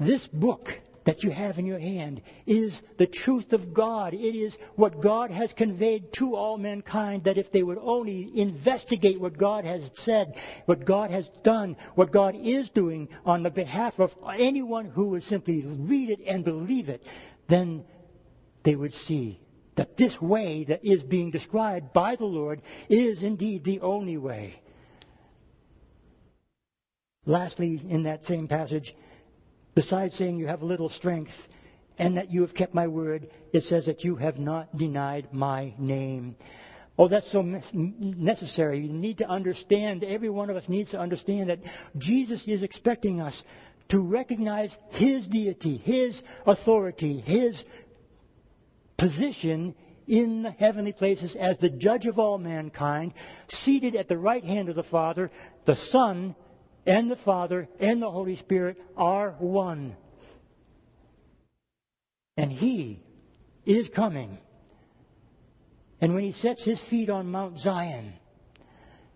This 0.00 0.26
book 0.26 0.72
that 1.06 1.22
you 1.22 1.30
have 1.30 1.58
in 1.58 1.66
your 1.66 1.78
hand 1.78 2.20
is 2.46 2.82
the 2.98 3.06
truth 3.06 3.52
of 3.52 3.72
God. 3.72 4.12
It 4.12 4.36
is 4.36 4.58
what 4.74 5.00
God 5.00 5.30
has 5.30 5.52
conveyed 5.52 6.12
to 6.14 6.34
all 6.34 6.58
mankind 6.58 7.24
that 7.24 7.38
if 7.38 7.52
they 7.52 7.62
would 7.62 7.78
only 7.80 8.30
investigate 8.34 9.20
what 9.20 9.38
God 9.38 9.64
has 9.64 9.88
said, 9.94 10.34
what 10.66 10.84
God 10.84 11.12
has 11.12 11.28
done, 11.44 11.76
what 11.94 12.10
God 12.10 12.34
is 12.34 12.68
doing 12.70 13.08
on 13.24 13.44
the 13.44 13.50
behalf 13.50 13.98
of 14.00 14.12
anyone 14.36 14.86
who 14.86 15.10
would 15.10 15.22
simply 15.22 15.62
read 15.64 16.10
it 16.10 16.20
and 16.26 16.44
believe 16.44 16.88
it, 16.88 17.04
then 17.46 17.84
they 18.64 18.74
would 18.74 18.92
see 18.92 19.40
that 19.76 19.96
this 19.96 20.20
way 20.20 20.64
that 20.64 20.84
is 20.84 21.04
being 21.04 21.30
described 21.30 21.92
by 21.92 22.16
the 22.16 22.24
Lord 22.24 22.62
is 22.88 23.22
indeed 23.22 23.62
the 23.62 23.80
only 23.80 24.16
way. 24.16 24.60
Lastly, 27.26 27.80
in 27.88 28.04
that 28.04 28.24
same 28.24 28.48
passage, 28.48 28.94
Besides 29.76 30.16
saying 30.16 30.38
you 30.38 30.46
have 30.46 30.62
little 30.62 30.88
strength 30.88 31.34
and 31.98 32.16
that 32.16 32.32
you 32.32 32.40
have 32.40 32.54
kept 32.54 32.72
my 32.72 32.86
word, 32.86 33.28
it 33.52 33.62
says 33.64 33.86
that 33.86 34.04
you 34.04 34.16
have 34.16 34.38
not 34.38 34.74
denied 34.74 35.28
my 35.32 35.74
name. 35.78 36.34
Oh, 36.98 37.08
that's 37.08 37.30
so 37.30 37.42
necessary. 37.42 38.80
You 38.80 38.90
need 38.90 39.18
to 39.18 39.28
understand, 39.28 40.02
every 40.02 40.30
one 40.30 40.48
of 40.48 40.56
us 40.56 40.66
needs 40.66 40.92
to 40.92 40.98
understand 40.98 41.50
that 41.50 41.58
Jesus 41.98 42.48
is 42.48 42.62
expecting 42.62 43.20
us 43.20 43.42
to 43.90 44.00
recognize 44.00 44.74
His 44.92 45.26
deity, 45.26 45.76
His 45.76 46.22
authority, 46.46 47.20
His 47.20 47.62
position 48.96 49.74
in 50.06 50.42
the 50.42 50.52
heavenly 50.52 50.92
places 50.92 51.36
as 51.36 51.58
the 51.58 51.68
judge 51.68 52.06
of 52.06 52.18
all 52.18 52.38
mankind, 52.38 53.12
seated 53.48 53.94
at 53.94 54.08
the 54.08 54.16
right 54.16 54.42
hand 54.42 54.70
of 54.70 54.74
the 54.74 54.82
Father, 54.82 55.30
the 55.66 55.76
Son 55.76 56.34
and 56.86 57.10
the 57.10 57.16
Father 57.16 57.68
and 57.80 58.00
the 58.00 58.10
Holy 58.10 58.36
Spirit 58.36 58.78
are 58.96 59.32
one. 59.38 59.96
And 62.36 62.52
He 62.52 63.02
is 63.64 63.88
coming. 63.88 64.38
And 66.00 66.14
when 66.14 66.24
He 66.24 66.32
sets 66.32 66.64
His 66.64 66.80
feet 66.80 67.10
on 67.10 67.30
Mount 67.30 67.58
Zion, 67.58 68.12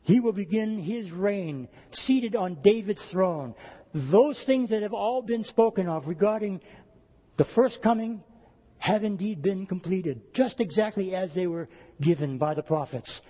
He 0.02 0.20
will 0.20 0.32
begin 0.32 0.78
His 0.78 1.10
reign 1.10 1.68
seated 1.92 2.34
on 2.34 2.62
David's 2.62 3.04
throne. 3.04 3.54
Those 3.94 4.42
things 4.42 4.70
that 4.70 4.82
have 4.82 4.94
all 4.94 5.22
been 5.22 5.44
spoken 5.44 5.88
of 5.88 6.08
regarding 6.08 6.60
the 7.36 7.44
first 7.44 7.82
coming 7.82 8.22
have 8.78 9.04
indeed 9.04 9.42
been 9.42 9.66
completed, 9.66 10.32
just 10.32 10.60
exactly 10.60 11.14
as 11.14 11.34
they 11.34 11.46
were 11.46 11.68
given 12.00 12.38
by 12.38 12.54
the 12.54 12.62
prophets. 12.62 13.20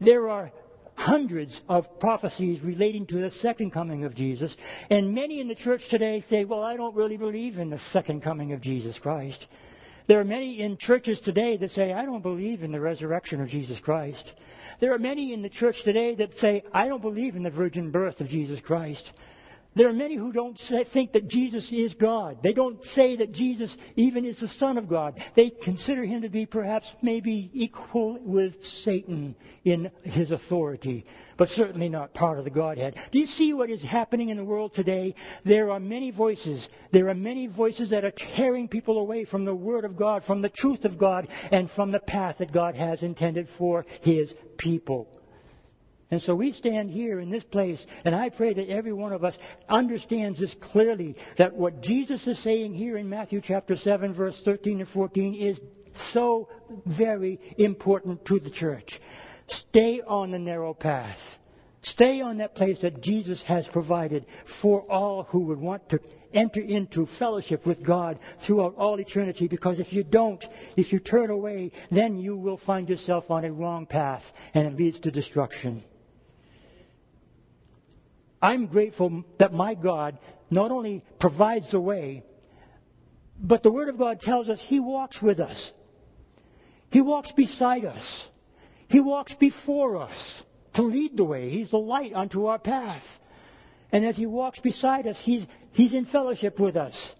There 0.00 0.28
are 0.28 0.52
hundreds 0.98 1.60
of 1.68 2.00
prophecies 2.00 2.60
relating 2.60 3.06
to 3.06 3.20
the 3.20 3.30
second 3.30 3.70
coming 3.70 4.04
of 4.04 4.14
Jesus. 4.14 4.56
And 4.90 5.14
many 5.14 5.40
in 5.40 5.46
the 5.46 5.54
church 5.54 5.88
today 5.88 6.22
say, 6.28 6.44
well, 6.44 6.62
I 6.62 6.76
don't 6.76 6.94
really 6.94 7.16
believe 7.16 7.58
in 7.58 7.70
the 7.70 7.78
second 7.92 8.22
coming 8.22 8.52
of 8.52 8.60
Jesus 8.60 8.98
Christ. 8.98 9.46
There 10.08 10.18
are 10.18 10.24
many 10.24 10.60
in 10.60 10.76
churches 10.76 11.20
today 11.20 11.56
that 11.58 11.70
say, 11.70 11.92
I 11.92 12.04
don't 12.04 12.22
believe 12.22 12.62
in 12.62 12.72
the 12.72 12.80
resurrection 12.80 13.40
of 13.40 13.48
Jesus 13.48 13.78
Christ. 13.78 14.32
There 14.80 14.92
are 14.92 14.98
many 14.98 15.32
in 15.32 15.42
the 15.42 15.48
church 15.48 15.82
today 15.82 16.14
that 16.16 16.36
say, 16.38 16.64
I 16.72 16.88
don't 16.88 17.02
believe 17.02 17.36
in 17.36 17.42
the 17.42 17.50
virgin 17.50 17.90
birth 17.90 18.20
of 18.20 18.28
Jesus 18.28 18.60
Christ. 18.60 19.12
There 19.74 19.88
are 19.88 19.92
many 19.92 20.16
who 20.16 20.32
don't 20.32 20.58
say, 20.58 20.84
think 20.84 21.12
that 21.12 21.28
Jesus 21.28 21.70
is 21.70 21.94
God. 21.94 22.42
They 22.42 22.52
don't 22.52 22.84
say 22.86 23.16
that 23.16 23.32
Jesus 23.32 23.76
even 23.94 24.24
is 24.24 24.40
the 24.40 24.48
Son 24.48 24.76
of 24.76 24.88
God. 24.88 25.22
They 25.36 25.50
consider 25.50 26.04
him 26.04 26.22
to 26.22 26.28
be 26.28 26.46
perhaps 26.46 26.92
maybe 27.00 27.50
equal 27.52 28.18
with 28.20 28.64
Satan 28.64 29.36
in 29.64 29.90
his 30.02 30.32
authority, 30.32 31.04
but 31.36 31.50
certainly 31.50 31.88
not 31.88 32.14
part 32.14 32.38
of 32.38 32.44
the 32.44 32.50
Godhead. 32.50 32.96
Do 33.12 33.18
you 33.20 33.26
see 33.26 33.52
what 33.52 33.70
is 33.70 33.82
happening 33.82 34.30
in 34.30 34.36
the 34.36 34.44
world 34.44 34.74
today? 34.74 35.14
There 35.44 35.70
are 35.70 35.80
many 35.80 36.10
voices. 36.10 36.68
There 36.90 37.08
are 37.08 37.14
many 37.14 37.46
voices 37.46 37.90
that 37.90 38.04
are 38.04 38.10
tearing 38.10 38.68
people 38.68 38.98
away 38.98 39.26
from 39.26 39.44
the 39.44 39.54
Word 39.54 39.84
of 39.84 39.96
God, 39.96 40.24
from 40.24 40.42
the 40.42 40.48
truth 40.48 40.86
of 40.86 40.98
God, 40.98 41.28
and 41.52 41.70
from 41.70 41.92
the 41.92 42.00
path 42.00 42.38
that 42.38 42.52
God 42.52 42.74
has 42.74 43.02
intended 43.02 43.48
for 43.50 43.86
his 44.00 44.34
people. 44.56 45.08
And 46.10 46.22
so 46.22 46.34
we 46.34 46.52
stand 46.52 46.90
here 46.90 47.20
in 47.20 47.30
this 47.30 47.44
place, 47.44 47.84
and 48.04 48.14
I 48.14 48.30
pray 48.30 48.54
that 48.54 48.70
every 48.70 48.94
one 48.94 49.12
of 49.12 49.24
us 49.24 49.36
understands 49.68 50.40
this 50.40 50.54
clearly 50.54 51.16
that 51.36 51.54
what 51.54 51.82
Jesus 51.82 52.26
is 52.26 52.38
saying 52.38 52.74
here 52.74 52.96
in 52.96 53.10
Matthew 53.10 53.42
chapter 53.42 53.76
7, 53.76 54.14
verse 54.14 54.40
13 54.42 54.80
and 54.80 54.88
14 54.88 55.34
is 55.34 55.60
so 56.12 56.48
very 56.86 57.38
important 57.58 58.24
to 58.26 58.40
the 58.40 58.48
church. 58.48 59.00
Stay 59.48 60.00
on 60.00 60.30
the 60.30 60.38
narrow 60.38 60.72
path. 60.72 61.18
Stay 61.82 62.20
on 62.22 62.38
that 62.38 62.54
place 62.54 62.80
that 62.80 63.02
Jesus 63.02 63.42
has 63.42 63.66
provided 63.68 64.24
for 64.60 64.90
all 64.90 65.24
who 65.24 65.40
would 65.40 65.60
want 65.60 65.88
to 65.90 66.00
enter 66.34 66.60
into 66.60 67.06
fellowship 67.06 67.64
with 67.66 67.82
God 67.82 68.18
throughout 68.40 68.74
all 68.76 69.00
eternity 69.00 69.48
because 69.48 69.80
if 69.80 69.92
you 69.92 70.04
don't, 70.04 70.44
if 70.76 70.92
you 70.92 70.98
turn 70.98 71.30
away, 71.30 71.72
then 71.90 72.18
you 72.18 72.36
will 72.36 72.58
find 72.58 72.88
yourself 72.88 73.30
on 73.30 73.44
a 73.44 73.52
wrong 73.52 73.86
path 73.86 74.24
and 74.54 74.66
it 74.66 74.76
leads 74.76 74.98
to 75.00 75.10
destruction. 75.10 75.82
I'm 78.40 78.66
grateful 78.66 79.24
that 79.38 79.52
my 79.52 79.74
God 79.74 80.18
not 80.50 80.70
only 80.70 81.04
provides 81.18 81.70
the 81.70 81.80
way, 81.80 82.24
but 83.40 83.62
the 83.62 83.70
Word 83.70 83.88
of 83.88 83.98
God 83.98 84.20
tells 84.20 84.48
us 84.48 84.60
He 84.60 84.80
walks 84.80 85.20
with 85.20 85.40
us. 85.40 85.72
He 86.90 87.00
walks 87.00 87.32
beside 87.32 87.84
us. 87.84 88.28
He 88.88 89.00
walks 89.00 89.34
before 89.34 89.98
us 89.98 90.42
to 90.74 90.82
lead 90.82 91.16
the 91.16 91.24
way. 91.24 91.50
He's 91.50 91.70
the 91.70 91.78
light 91.78 92.14
unto 92.14 92.46
our 92.46 92.58
path. 92.58 93.04
And 93.92 94.04
as 94.04 94.16
He 94.16 94.26
walks 94.26 94.60
beside 94.60 95.06
us, 95.06 95.20
He's, 95.20 95.46
he's 95.72 95.94
in 95.94 96.06
fellowship 96.06 96.58
with 96.58 96.76
us. 96.76 97.14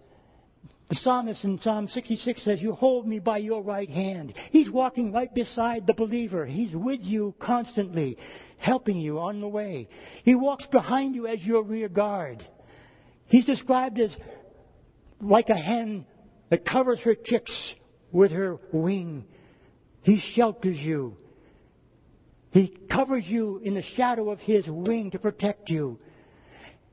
The 0.89 0.95
psalmist 0.95 1.45
in 1.45 1.61
Psalm 1.61 1.89
66 1.89 2.43
says, 2.43 2.63
You 2.63 2.73
hold 2.73 3.07
me 3.07 3.19
by 3.19 3.39
your 3.39 3.63
right 3.63 3.91
hand. 3.91 4.33
He's 4.51 4.71
walking 4.71 5.13
right 5.13 5.33
beside 5.33 5.87
the 5.87 5.93
believer. 5.93 6.47
He's 6.47 6.75
with 6.75 7.03
you 7.03 7.35
constantly 7.39 8.17
helping 8.59 9.01
you 9.01 9.21
on 9.21 9.41
the 9.41 9.49
way. 9.49 9.89
He 10.25 10.35
walks 10.35 10.67
behind 10.67 11.15
you 11.15 11.27
as 11.27 11.45
your 11.45 11.63
rear 11.63 11.89
guard. 11.89 12.45
He's 13.27 13.47
described 13.47 13.99
as 13.99 14.17
like 15.21 15.49
a 15.49 15.57
hen 15.57 16.07
that 16.51 16.65
covers 16.65 17.01
her 17.01 17.15
chicks 17.15 17.75
with 18.13 18.33
her 18.33 18.59
wing. 18.73 19.25
He 20.03 20.19
shelters 20.19 20.79
you. 20.79 21.17
He 22.51 22.69
covers 22.69 23.29
you 23.29 23.61
in 23.63 23.75
the 23.75 23.83
shadow 23.83 24.31
of 24.31 24.41
his 24.41 24.69
wing 24.69 25.11
to 25.11 25.19
protect 25.19 25.71
you. 25.71 25.99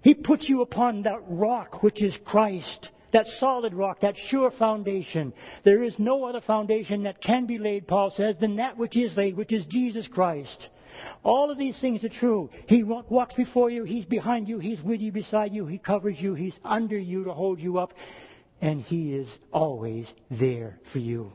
He 0.02 0.14
puts 0.14 0.48
you 0.50 0.62
upon 0.62 1.04
that 1.04 1.22
rock 1.28 1.82
which 1.82 2.04
is 2.04 2.18
Christ, 2.18 2.90
that 3.12 3.26
solid 3.26 3.74
rock, 3.74 4.02
that 4.02 4.18
sure 4.18 4.52
foundation. 4.52 5.34
There 5.64 5.82
is 5.82 5.98
no 5.98 6.26
other 6.26 6.42
foundation 6.42 7.04
that 7.04 7.22
can 7.22 7.46
be 7.46 7.58
laid, 7.58 7.88
Paul 7.88 8.12
says, 8.12 8.38
than 8.38 8.58
that 8.58 8.78
which 8.78 8.96
is 8.98 9.16
laid, 9.18 9.38
which 9.38 9.54
is 9.54 9.66
Jesus 9.66 10.08
Christ. 10.08 10.70
All 11.24 11.52
of 11.52 11.58
these 11.58 11.80
things 11.80 12.04
are 12.04 12.10
true. 12.10 12.50
He 12.68 12.84
walks 12.84 13.34
before 13.34 13.70
you, 13.70 13.84
He's 13.84 14.06
behind 14.06 14.48
you, 14.48 14.60
He's 14.60 14.82
with 14.82 15.02
you, 15.02 15.12
beside 15.12 15.54
you, 15.54 15.66
He 15.66 15.78
covers 15.78 16.20
you, 16.20 16.34
He's 16.34 16.58
under 16.64 16.98
you 16.98 17.26
to 17.26 17.34
hold 17.34 17.60
you 17.60 17.78
up, 17.80 17.94
and 18.62 18.82
He 18.82 19.14
is 19.14 19.40
always 19.52 20.12
there 20.30 20.80
for 20.92 21.00
you. 21.00 21.34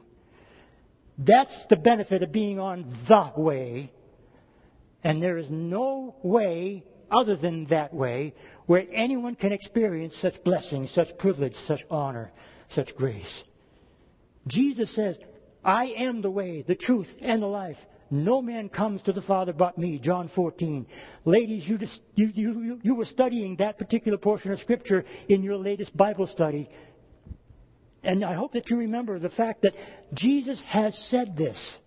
That's 1.18 1.66
the 1.66 1.76
benefit 1.76 2.22
of 2.22 2.32
being 2.32 2.58
on 2.58 2.96
the 3.06 3.32
way. 3.36 3.92
And 5.04 5.22
there 5.22 5.36
is 5.36 5.50
no 5.50 6.16
way 6.22 6.84
other 7.10 7.36
than 7.36 7.66
that 7.66 7.92
way 7.92 8.34
where 8.66 8.86
anyone 8.92 9.34
can 9.34 9.52
experience 9.52 10.16
such 10.16 10.42
blessings, 10.44 10.90
such 10.90 11.16
privilege, 11.18 11.56
such 11.56 11.84
honor, 11.90 12.30
such 12.68 12.94
grace. 12.94 13.44
Jesus 14.46 14.90
says, 14.90 15.18
I 15.64 15.86
am 15.86 16.22
the 16.22 16.30
way, 16.30 16.62
the 16.62 16.74
truth, 16.74 17.14
and 17.20 17.42
the 17.42 17.46
life. 17.46 17.78
No 18.10 18.42
man 18.42 18.68
comes 18.68 19.02
to 19.02 19.12
the 19.12 19.22
Father 19.22 19.52
but 19.52 19.78
me. 19.78 19.98
John 19.98 20.28
14. 20.28 20.86
Ladies, 21.24 21.68
you, 21.68 21.78
just, 21.78 22.00
you, 22.14 22.30
you, 22.34 22.80
you 22.82 22.94
were 22.94 23.04
studying 23.04 23.56
that 23.56 23.78
particular 23.78 24.18
portion 24.18 24.52
of 24.52 24.60
Scripture 24.60 25.04
in 25.28 25.42
your 25.42 25.56
latest 25.56 25.96
Bible 25.96 26.26
study. 26.26 26.68
And 28.02 28.24
I 28.24 28.34
hope 28.34 28.52
that 28.54 28.70
you 28.70 28.78
remember 28.78 29.18
the 29.18 29.28
fact 29.28 29.62
that 29.62 29.74
Jesus 30.12 30.60
has 30.62 30.98
said 30.98 31.36
this. 31.36 31.78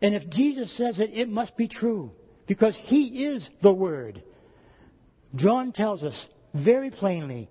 And 0.00 0.14
if 0.14 0.28
Jesus 0.28 0.72
says 0.72 1.00
it, 1.00 1.10
it 1.12 1.28
must 1.28 1.56
be 1.56 1.68
true. 1.68 2.12
Because 2.46 2.76
He 2.76 3.26
is 3.26 3.50
the 3.60 3.72
Word. 3.72 4.22
John 5.34 5.72
tells 5.72 6.04
us 6.04 6.26
very 6.54 6.90
plainly 6.90 7.50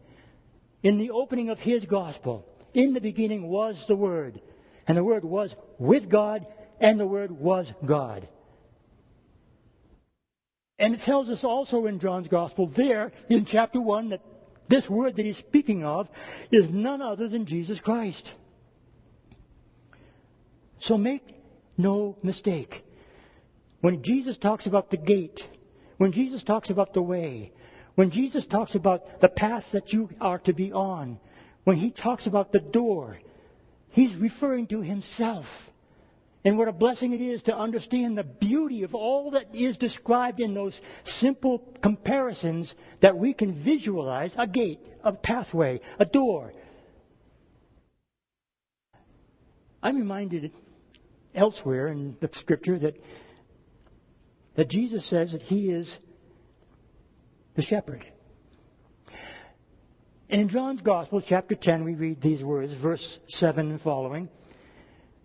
in 0.81 0.97
the 0.97 1.11
opening 1.11 1.49
of 1.49 1.59
his 1.59 1.85
Gospel, 1.85 2.47
in 2.73 2.93
the 2.93 3.01
beginning 3.01 3.47
was 3.47 3.83
the 3.87 3.95
Word. 3.95 4.39
And 4.87 4.97
the 4.97 5.03
Word 5.03 5.25
was 5.25 5.55
with 5.79 6.09
God, 6.09 6.45
and 6.79 6.99
the 6.99 7.07
Word 7.07 7.31
was 7.31 7.71
God. 7.85 8.27
And 10.77 10.93
it 10.93 11.01
tells 11.01 11.29
us 11.29 11.43
also 11.43 11.85
in 11.85 11.99
John's 11.99 12.27
Gospel 12.27 12.67
there 12.67 13.11
in 13.29 13.45
chapter 13.45 13.79
1 13.79 14.09
that 14.09 14.21
this 14.67 14.89
word 14.89 15.15
that 15.15 15.25
he's 15.25 15.37
speaking 15.37 15.85
of 15.85 16.09
is 16.51 16.69
none 16.69 17.01
other 17.01 17.27
than 17.27 17.45
Jesus 17.45 17.79
Christ. 17.79 18.33
So 20.79 20.97
make 20.97 21.23
no 21.77 22.17
mistake. 22.23 22.83
When 23.81 24.03
Jesus 24.03 24.37
talks 24.37 24.65
about 24.65 24.89
the 24.89 24.97
gate, 24.97 25.47
when 25.97 26.11
Jesus 26.11 26.43
talks 26.43 26.69
about 26.69 26.93
the 26.93 27.01
way, 27.01 27.53
when 27.95 28.11
Jesus 28.11 28.45
talks 28.45 28.75
about 28.75 29.21
the 29.21 29.29
path 29.29 29.65
that 29.71 29.93
you 29.93 30.09
are 30.19 30.39
to 30.39 30.53
be 30.53 30.73
on, 30.73 31.19
when 31.63 31.77
he 31.77 31.91
talks 31.91 32.27
about 32.27 32.51
the 32.51 32.59
door, 32.59 33.19
he's 33.89 34.13
referring 34.15 34.67
to 34.67 34.81
himself. 34.81 35.45
And 36.45 36.59
what 36.59 36.67
a 36.67 36.71
blessing 36.71 37.11
it 37.13 37.21
is 37.21 37.41
to 37.43 37.57
understand 37.57 38.15
the 38.15 38.23
beauty 38.23 38.83
of 38.83 38.93
all 38.93 39.31
that 39.31 39.55
is 39.55 39.77
described 39.77 40.39
in 40.39 40.53
those 40.53 40.79
simple 41.03 41.57
comparisons 41.81 42.75
that 43.01 43.17
we 43.17 43.33
can 43.33 43.63
visualize 43.63 44.31
a 44.37 44.45
gate, 44.45 44.79
a 45.03 45.11
pathway, 45.11 45.81
a 45.97 46.05
door. 46.05 46.53
I'm 49.81 49.97
reminded 49.97 50.51
elsewhere 51.33 51.87
in 51.87 52.15
the 52.19 52.29
scripture 52.33 52.77
that, 52.77 52.95
that 54.55 54.69
Jesus 54.69 55.03
says 55.03 55.31
that 55.31 55.41
he 55.41 55.71
is 55.71 55.97
the 57.55 57.63
shepherd. 57.63 58.05
And 60.29 60.41
in 60.41 60.49
John's 60.49 60.81
Gospel, 60.81 61.21
chapter 61.21 61.55
10, 61.55 61.83
we 61.83 61.95
read 61.95 62.21
these 62.21 62.43
words, 62.43 62.71
verse 62.73 63.19
7 63.29 63.71
and 63.71 63.81
following. 63.81 64.29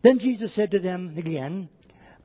Then 0.03 0.19
Jesus 0.19 0.53
said 0.53 0.71
to 0.71 0.79
them 0.79 1.15
again, 1.17 1.69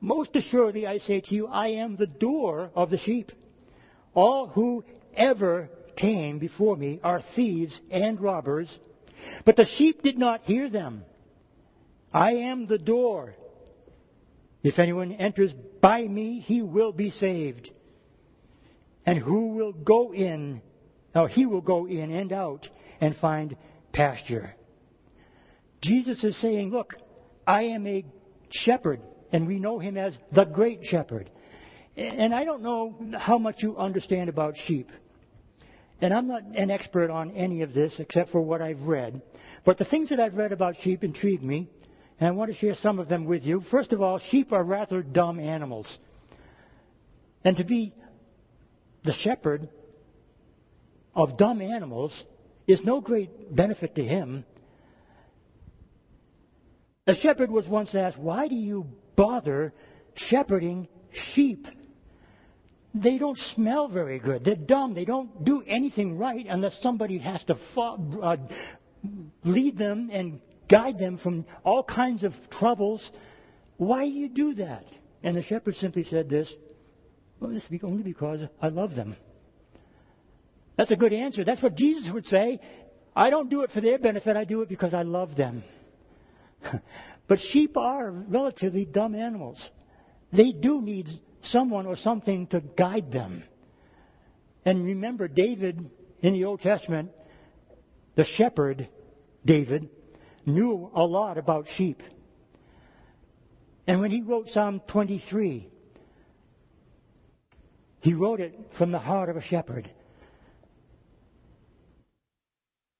Most 0.00 0.34
assuredly 0.34 0.86
I 0.86 0.98
say 0.98 1.20
to 1.20 1.34
you, 1.34 1.46
I 1.46 1.68
am 1.68 1.96
the 1.96 2.06
door 2.06 2.70
of 2.74 2.90
the 2.90 2.96
sheep. 2.96 3.32
All 4.14 4.48
who 4.48 4.84
ever 5.14 5.68
came 5.96 6.38
before 6.38 6.76
me 6.76 7.00
are 7.02 7.20
thieves 7.20 7.80
and 7.90 8.20
robbers, 8.20 8.78
but 9.44 9.56
the 9.56 9.64
sheep 9.64 10.02
did 10.02 10.18
not 10.18 10.42
hear 10.44 10.68
them. 10.70 11.04
I 12.12 12.32
am 12.32 12.66
the 12.66 12.78
door. 12.78 13.34
If 14.62 14.78
anyone 14.78 15.12
enters 15.12 15.52
by 15.80 16.02
me, 16.02 16.40
he 16.40 16.62
will 16.62 16.92
be 16.92 17.10
saved. 17.10 17.70
And 19.04 19.18
who 19.18 19.48
will 19.48 19.72
go 19.72 20.12
in, 20.12 20.62
or 21.14 21.28
he 21.28 21.46
will 21.46 21.60
go 21.60 21.86
in 21.86 22.10
and 22.10 22.32
out 22.32 22.68
and 23.00 23.14
find 23.14 23.56
pasture. 23.92 24.54
Jesus 25.80 26.24
is 26.24 26.36
saying, 26.36 26.70
Look, 26.70 26.94
I 27.46 27.64
am 27.64 27.86
a 27.86 28.04
shepherd, 28.50 29.00
and 29.32 29.46
we 29.46 29.58
know 29.58 29.78
him 29.78 29.96
as 29.96 30.18
the 30.32 30.44
great 30.44 30.84
shepherd. 30.84 31.30
And 31.96 32.34
I 32.34 32.44
don't 32.44 32.62
know 32.62 32.94
how 33.16 33.38
much 33.38 33.62
you 33.62 33.76
understand 33.76 34.28
about 34.28 34.56
sheep. 34.56 34.90
And 36.00 36.12
I'm 36.12 36.26
not 36.26 36.42
an 36.56 36.70
expert 36.70 37.10
on 37.10 37.30
any 37.30 37.62
of 37.62 37.72
this 37.72 38.00
except 38.00 38.30
for 38.30 38.40
what 38.40 38.60
I've 38.60 38.82
read. 38.82 39.22
But 39.64 39.78
the 39.78 39.84
things 39.84 40.10
that 40.10 40.20
I've 40.20 40.34
read 40.34 40.52
about 40.52 40.76
sheep 40.76 41.02
intrigue 41.04 41.42
me, 41.42 41.70
and 42.20 42.28
I 42.28 42.32
want 42.32 42.52
to 42.52 42.58
share 42.58 42.74
some 42.74 42.98
of 42.98 43.08
them 43.08 43.24
with 43.24 43.44
you. 43.44 43.60
First 43.60 43.92
of 43.92 44.02
all, 44.02 44.18
sheep 44.18 44.52
are 44.52 44.62
rather 44.62 45.02
dumb 45.02 45.40
animals. 45.40 45.98
And 47.44 47.56
to 47.56 47.64
be 47.64 47.94
the 49.04 49.12
shepherd 49.12 49.68
of 51.14 51.38
dumb 51.38 51.62
animals 51.62 52.24
is 52.66 52.84
no 52.84 53.00
great 53.00 53.54
benefit 53.54 53.94
to 53.94 54.04
him 54.04 54.44
a 57.06 57.14
shepherd 57.14 57.50
was 57.50 57.66
once 57.66 57.94
asked, 57.94 58.18
Why 58.18 58.48
do 58.48 58.56
you 58.56 58.86
bother 59.14 59.72
shepherding 60.14 60.88
sheep? 61.12 61.68
They 62.94 63.18
don't 63.18 63.38
smell 63.38 63.88
very 63.88 64.18
good. 64.18 64.44
They're 64.44 64.56
dumb. 64.56 64.94
They 64.94 65.04
don't 65.04 65.44
do 65.44 65.62
anything 65.66 66.16
right 66.16 66.46
unless 66.48 66.80
somebody 66.80 67.18
has 67.18 67.44
to 67.44 67.58
uh, 68.22 68.36
lead 69.44 69.76
them 69.76 70.08
and 70.10 70.40
guide 70.68 70.98
them 70.98 71.18
from 71.18 71.44
all 71.62 71.82
kinds 71.82 72.24
of 72.24 72.34
troubles. 72.50 73.12
Why 73.76 74.06
do 74.06 74.12
you 74.12 74.28
do 74.28 74.54
that? 74.54 74.86
And 75.22 75.36
the 75.36 75.42
shepherd 75.42 75.76
simply 75.76 76.04
said 76.04 76.28
this 76.28 76.52
Well, 77.38 77.50
this 77.50 77.68
is 77.70 77.80
only 77.84 78.02
because 78.02 78.40
I 78.60 78.68
love 78.68 78.94
them. 78.94 79.14
That's 80.76 80.90
a 80.90 80.96
good 80.96 81.12
answer. 81.12 81.44
That's 81.44 81.62
what 81.62 81.74
Jesus 81.74 82.10
would 82.10 82.26
say. 82.26 82.60
I 83.14 83.30
don't 83.30 83.48
do 83.48 83.62
it 83.62 83.70
for 83.70 83.80
their 83.80 83.98
benefit, 83.98 84.36
I 84.36 84.44
do 84.44 84.62
it 84.62 84.68
because 84.68 84.92
I 84.92 85.02
love 85.02 85.36
them. 85.36 85.64
but 87.28 87.40
sheep 87.40 87.76
are 87.76 88.10
relatively 88.10 88.84
dumb 88.84 89.14
animals. 89.14 89.70
They 90.32 90.52
do 90.52 90.82
need 90.82 91.08
someone 91.40 91.86
or 91.86 91.96
something 91.96 92.46
to 92.48 92.60
guide 92.60 93.12
them. 93.12 93.44
And 94.64 94.84
remember, 94.84 95.28
David 95.28 95.90
in 96.20 96.32
the 96.32 96.44
Old 96.44 96.60
Testament, 96.60 97.10
the 98.16 98.24
shepherd, 98.24 98.88
David, 99.44 99.88
knew 100.44 100.90
a 100.94 101.02
lot 101.02 101.38
about 101.38 101.68
sheep. 101.68 102.02
And 103.86 104.00
when 104.00 104.10
he 104.10 104.22
wrote 104.22 104.48
Psalm 104.48 104.80
23, 104.88 105.68
he 108.00 108.14
wrote 108.14 108.40
it 108.40 108.72
from 108.72 108.90
the 108.90 108.98
heart 108.98 109.28
of 109.28 109.36
a 109.36 109.40
shepherd. 109.40 109.90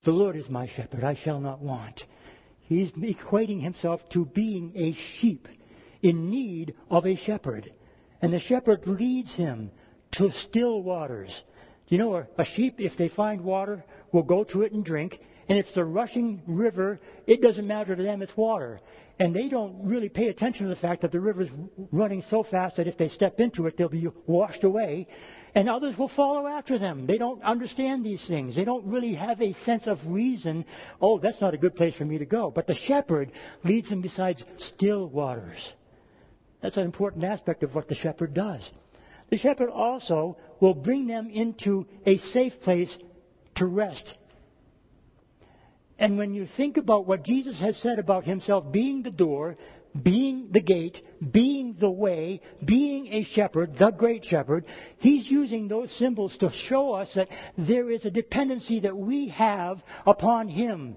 The 0.05 0.13
Lord 0.13 0.37
is 0.37 0.49
my 0.49 0.67
shepherd, 0.67 1.03
I 1.03 1.15
shall 1.15 1.41
not 1.41 1.61
want. 1.61 2.05
He's 2.69 2.91
equating 2.93 3.63
himself 3.63 4.09
to 4.11 4.25
being 4.25 4.73
a 4.75 4.93
sheep 4.93 5.49
in 6.03 6.31
need 6.31 6.75
of 6.91 7.07
a 7.07 7.15
shepherd. 7.15 7.73
And 8.21 8.33
the 8.33 8.39
shepherd 8.39 8.87
leads 8.87 9.35
him 9.35 9.71
to 10.13 10.31
still 10.33 10.83
waters. 10.83 11.43
You 11.89 11.99
know 11.99 12.27
a, 12.37 12.45
sheep, 12.45 12.81
if 12.81 12.97
they 12.97 13.09
find 13.09 13.43
water, 13.43 13.85
will 14.11 14.25
go 14.25 14.43
to 14.45 14.63
it 14.63 14.73
and 14.73 14.85
drink. 14.85 15.21
And 15.49 15.59
if 15.59 15.69
it's 15.69 15.77
a 15.77 15.85
rushing 15.85 16.43
river, 16.47 16.99
it 17.27 17.41
doesn't 17.41 17.67
matter 17.67 17.95
to 17.95 18.03
them, 18.03 18.21
it's 18.21 18.37
water. 18.37 18.81
And 19.21 19.35
they 19.35 19.49
don't 19.49 19.85
really 19.85 20.09
pay 20.09 20.27
attention 20.29 20.67
to 20.69 20.75
the 20.75 20.81
fact 20.81 21.03
that 21.03 21.13
the 21.13 21.21
river's 21.21 21.49
running 21.93 22.23
so 22.23 22.43
fast 22.43 22.77
that 22.77 22.89
if 22.89 22.99
they 22.99 23.09
step 23.09 23.39
into 23.39 23.67
it, 23.67 23.77
they'll 23.77 23.89
be 23.89 24.09
washed 24.27 24.65
away 24.65 25.07
and 25.57 25.71
others 25.71 25.97
will 25.97 26.07
follow 26.07 26.47
after 26.47 26.77
them. 26.77 27.07
They 27.07 27.17
don't 27.17 27.43
understand 27.43 28.05
these 28.05 28.23
things. 28.29 28.55
They 28.55 28.67
don't 28.67 28.85
really 28.85 29.15
have 29.15 29.41
a 29.41 29.55
sense 29.65 29.87
of 29.87 30.07
reason. 30.07 30.67
Oh, 31.01 31.19
that's 31.19 31.41
not 31.41 31.55
a 31.55 31.57
good 31.57 31.75
place 31.75 31.95
for 31.95 32.05
me 32.05 32.19
to 32.19 32.27
go. 32.27 32.51
But 32.51 32.67
the 32.67 32.75
shepherd 32.75 33.33
leads 33.65 33.89
them 33.89 34.03
besides 34.03 34.45
still 34.59 35.09
waters. 35.09 35.73
That's 36.61 36.77
an 36.77 36.85
important 36.85 37.25
aspect 37.25 37.63
of 37.63 37.75
what 37.75 37.89
the 37.89 37.95
shepherd 37.95 38.35
does. 38.35 38.71
The 39.31 39.39
shepherd 39.39 39.71
also 39.71 40.37
will 40.61 40.75
bring 40.75 41.07
them 41.07 41.31
into 41.31 41.87
a 42.05 42.19
safe 42.19 42.61
place 42.61 42.97
to 43.55 43.65
rest. 43.65 44.15
And 45.99 46.19
when 46.19 46.35
you 46.35 46.45
think 46.45 46.77
about 46.77 47.07
what 47.07 47.25
Jesus 47.25 47.59
has 47.61 47.79
said 47.79 47.99
about 47.99 48.25
himself 48.25 48.71
being 48.71 49.03
the 49.03 49.11
door, 49.11 49.57
being 50.03 50.49
the 50.51 50.61
gate, 50.61 51.03
being 51.31 51.77
the 51.79 51.91
way, 51.91 52.41
being 52.65 53.09
a 53.13 53.23
shepherd, 53.23 53.77
the 53.77 53.91
great 53.91 54.25
shepherd, 54.25 54.67
he's 54.99 55.31
using 55.31 55.69
those 55.69 55.93
symbols 55.93 56.37
to 56.39 56.53
show 56.53 56.93
us 56.93 57.15
that 57.15 57.29
there 57.57 57.91
is 57.91 58.05
a 58.05 58.11
dependency 58.11 58.81
that 58.81 58.97
we 58.97 59.29
have 59.29 59.83
upon 60.07 60.49
him. 60.49 60.97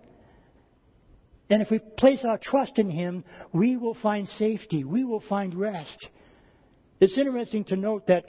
And 1.50 1.62
if 1.62 1.72
we 1.72 1.80
place 1.80 2.24
our 2.26 2.38
trust 2.38 2.78
in 2.78 2.90
him, 2.90 3.24
we 3.52 3.76
will 3.78 3.96
find 3.96 4.30
safety, 4.30 4.84
we 4.84 5.04
will 5.04 5.20
find 5.20 5.56
rest. 5.56 6.08
It's 7.00 7.18
interesting 7.18 7.64
to 7.66 7.76
note 7.76 8.08
that 8.08 8.26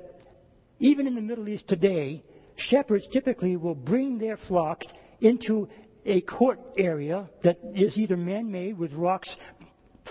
even 0.79 1.07
in 1.07 1.15
the 1.15 1.21
Middle 1.21 1.49
East 1.49 1.69
today, 1.69 2.25
shepherds 2.57 3.07
typically 3.09 3.57
will 3.57 3.75
bring 3.75 4.19
their 4.19 4.37
flocks 4.37 4.87
into 5.21 5.69
a 6.07 6.23
court 6.23 6.59
area 6.79 7.29
that 7.43 7.59
is 7.75 7.99
either 7.99 8.17
man 8.17 8.51
made 8.51 8.79
with 8.79 8.93
rocks 8.95 9.37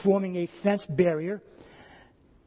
forming 0.04 0.36
a 0.38 0.48
fence 0.64 0.86
barrier 0.86 1.42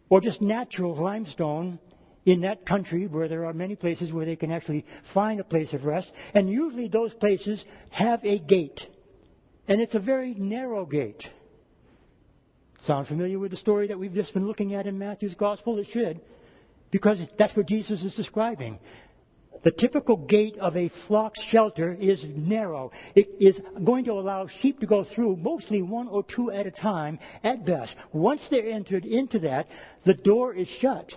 or 0.08 0.20
just 0.20 0.40
natural 0.40 0.94
limestone 0.94 1.78
in 2.24 2.42
that 2.42 2.64
country 2.64 3.06
where 3.06 3.28
there 3.28 3.46
are 3.46 3.52
many 3.52 3.74
places 3.76 4.12
where 4.12 4.26
they 4.26 4.36
can 4.36 4.52
actually 4.52 4.84
find 5.12 5.40
a 5.40 5.44
place 5.44 5.72
of 5.72 5.84
rest. 5.84 6.12
And 6.34 6.48
usually 6.50 6.88
those 6.88 7.12
places 7.14 7.64
have 7.90 8.24
a 8.24 8.38
gate. 8.38 8.86
And 9.66 9.80
it's 9.80 9.94
a 9.94 10.00
very 10.00 10.34
narrow 10.34 10.86
gate. 10.86 11.28
Sound 12.84 13.06
familiar 13.06 13.38
with 13.38 13.52
the 13.52 13.56
story 13.56 13.88
that 13.88 13.98
we've 13.98 14.14
just 14.14 14.34
been 14.34 14.46
looking 14.46 14.74
at 14.74 14.86
in 14.86 14.98
Matthew's 14.98 15.34
Gospel? 15.34 15.78
It 15.78 15.86
should. 15.86 16.20
Because 16.90 17.20
that's 17.38 17.56
what 17.56 17.66
Jesus 17.66 18.02
is 18.02 18.14
describing. 18.14 18.78
The 19.62 19.70
typical 19.70 20.16
gate 20.16 20.58
of 20.58 20.76
a 20.76 20.88
flock 20.88 21.36
shelter 21.36 21.92
is 21.92 22.24
narrow. 22.24 22.90
It 23.14 23.28
is 23.38 23.60
going 23.84 24.04
to 24.06 24.12
allow 24.12 24.48
sheep 24.48 24.80
to 24.80 24.86
go 24.86 25.04
through 25.04 25.36
mostly 25.36 25.82
one 25.82 26.08
or 26.08 26.24
two 26.24 26.50
at 26.50 26.66
a 26.66 26.70
time 26.70 27.20
at 27.44 27.64
best. 27.64 27.94
Once 28.12 28.46
they're 28.48 28.68
entered 28.68 29.04
into 29.04 29.40
that, 29.40 29.68
the 30.04 30.14
door 30.14 30.52
is 30.52 30.68
shut. 30.68 31.14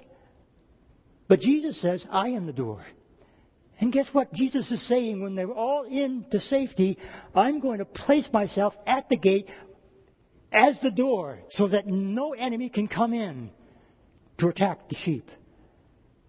But 1.28 1.40
Jesus 1.40 1.80
says, 1.80 2.06
I 2.12 2.30
am 2.30 2.46
the 2.46 2.54
door. 2.54 2.86
And 3.80 3.92
guess 3.92 4.14
what 4.14 4.32
Jesus 4.32 4.72
is 4.72 4.82
saying 4.82 5.22
when 5.22 5.36
they're 5.36 5.52
all 5.52 5.84
in 5.84 6.26
to 6.32 6.40
safety? 6.40 6.98
I'm 7.34 7.60
going 7.60 7.80
to 7.80 7.86
place 7.86 8.32
myself 8.32 8.76
at 8.86 9.10
the 9.10 9.18
gate 9.18 9.50
as 10.52 10.80
the 10.80 10.92
door 10.92 11.40
so 11.50 11.68
that 11.68 11.88
no 11.88 12.34
enemy 12.34 12.70
can 12.70 12.88
come 12.88 13.14
in 13.14 13.50
to 14.38 14.48
attack 14.48 14.88
the 14.88 14.96
sheep. 14.96 15.30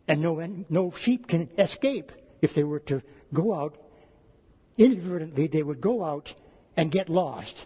And 0.08 0.22
no, 0.22 0.46
no 0.68 0.92
sheep 0.92 1.28
can 1.28 1.48
escape 1.58 2.12
if 2.40 2.54
they 2.54 2.64
were 2.64 2.80
to 2.80 3.02
go 3.32 3.54
out. 3.54 3.76
Inadvertently, 4.78 5.48
they 5.48 5.62
would 5.62 5.80
go 5.80 6.04
out 6.04 6.32
and 6.76 6.90
get 6.90 7.08
lost. 7.08 7.64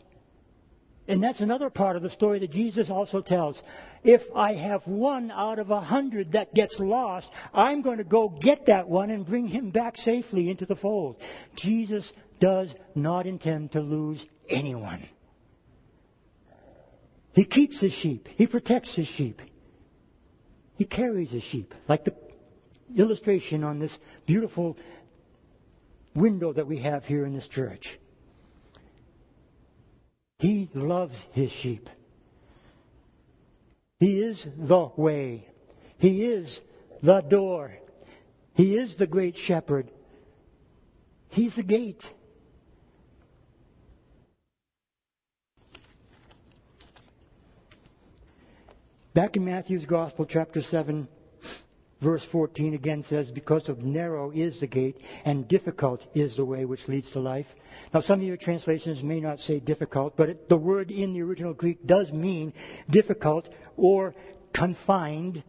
And 1.09 1.23
that's 1.23 1.41
another 1.41 1.71
part 1.71 1.97
of 1.97 2.03
the 2.03 2.11
story 2.11 2.39
that 2.39 2.53
Jesus 2.53 2.89
also 2.89 3.21
tells. 3.21 3.61
If 4.05 4.23
I 4.35 4.55
have 4.55 4.87
one 4.87 5.33
out 5.33 5.59
of 5.59 5.71
a 5.71 5.81
hundred 5.81 6.33
that 6.33 6.55
gets 6.55 6.79
lost, 6.79 7.29
I'm 7.53 7.83
going 7.83 7.99
to 7.99 8.05
go 8.05 8.29
get 8.29 8.67
that 8.67 8.89
one 8.89 9.11
and 9.11 9.27
bring 9.27 9.49
him 9.49 9.71
back 9.71 9.99
safely 9.99 10.49
into 10.49 10.67
the 10.67 10.77
fold. 10.77 11.17
Jesus 11.57 12.13
does 12.39 12.73
not 12.95 13.27
intend 13.27 13.73
to 13.73 13.81
lose 13.81 14.25
anyone. 14.49 15.05
He 17.33 17.45
keeps 17.45 17.81
his 17.81 17.93
sheep. 17.93 18.29
He 18.37 18.47
protects 18.47 18.95
his 18.95 19.09
sheep. 19.09 19.43
He 20.77 20.85
carries 20.85 21.31
his 21.31 21.43
sheep, 21.43 21.75
like 21.89 22.05
the 22.05 22.15
illustration 22.97 23.65
on 23.65 23.79
this 23.79 23.99
beautiful 24.27 24.77
window 26.15 26.53
that 26.53 26.67
we 26.67 26.79
have 26.79 27.05
here 27.05 27.25
in 27.25 27.35
this 27.35 27.47
church. 27.47 27.99
He 30.39 30.71
loves 30.75 31.17
his 31.33 31.51
sheep. 31.51 31.89
He 33.99 34.21
is 34.21 34.47
the 34.57 34.89
way. 34.97 35.47
He 35.99 36.25
is 36.25 36.61
the 37.03 37.21
door. 37.21 37.73
He 38.55 38.77
is 38.77 38.97
the 38.97 39.07
great 39.07 39.37
shepherd. 39.37 39.91
He's 41.29 41.55
the 41.55 41.63
gate. 41.63 42.03
Back 49.13 49.37
in 49.37 49.45
Matthew's 49.45 49.87
Gospel, 49.87 50.25
chapter 50.25 50.63
7, 50.63 51.09
verse 52.01 52.25
14 52.25 52.75
again 52.75 53.03
says, 53.03 53.31
Because 53.31 53.69
of 53.69 53.83
narrow 53.83 54.31
is 54.31 54.61
the 54.61 54.67
gate, 54.67 54.97
and 55.25 55.47
difficult 55.47 56.05
is 56.15 56.37
the 56.37 56.45
way 56.45 56.65
which 56.65 56.89
leads 56.89 57.11
to 57.11 57.21
life. 57.21 57.47
Now, 57.93 58.01
some 58.01 58.21
of 58.21 58.27
your 58.27 58.37
translations 58.37 59.03
may 59.03 59.21
not 59.21 59.41
say 59.41 59.61
difficult, 59.61 60.17
but 60.17 60.31
it, 60.31 60.49
the 60.49 60.57
word 60.57 60.91
in 60.91 61.13
the 61.13 61.23
original 61.23 61.53
Greek 61.53 61.87
does 61.87 62.11
mean 62.11 62.53
difficult 62.89 63.49
or 63.77 64.15
confined. 64.53 65.43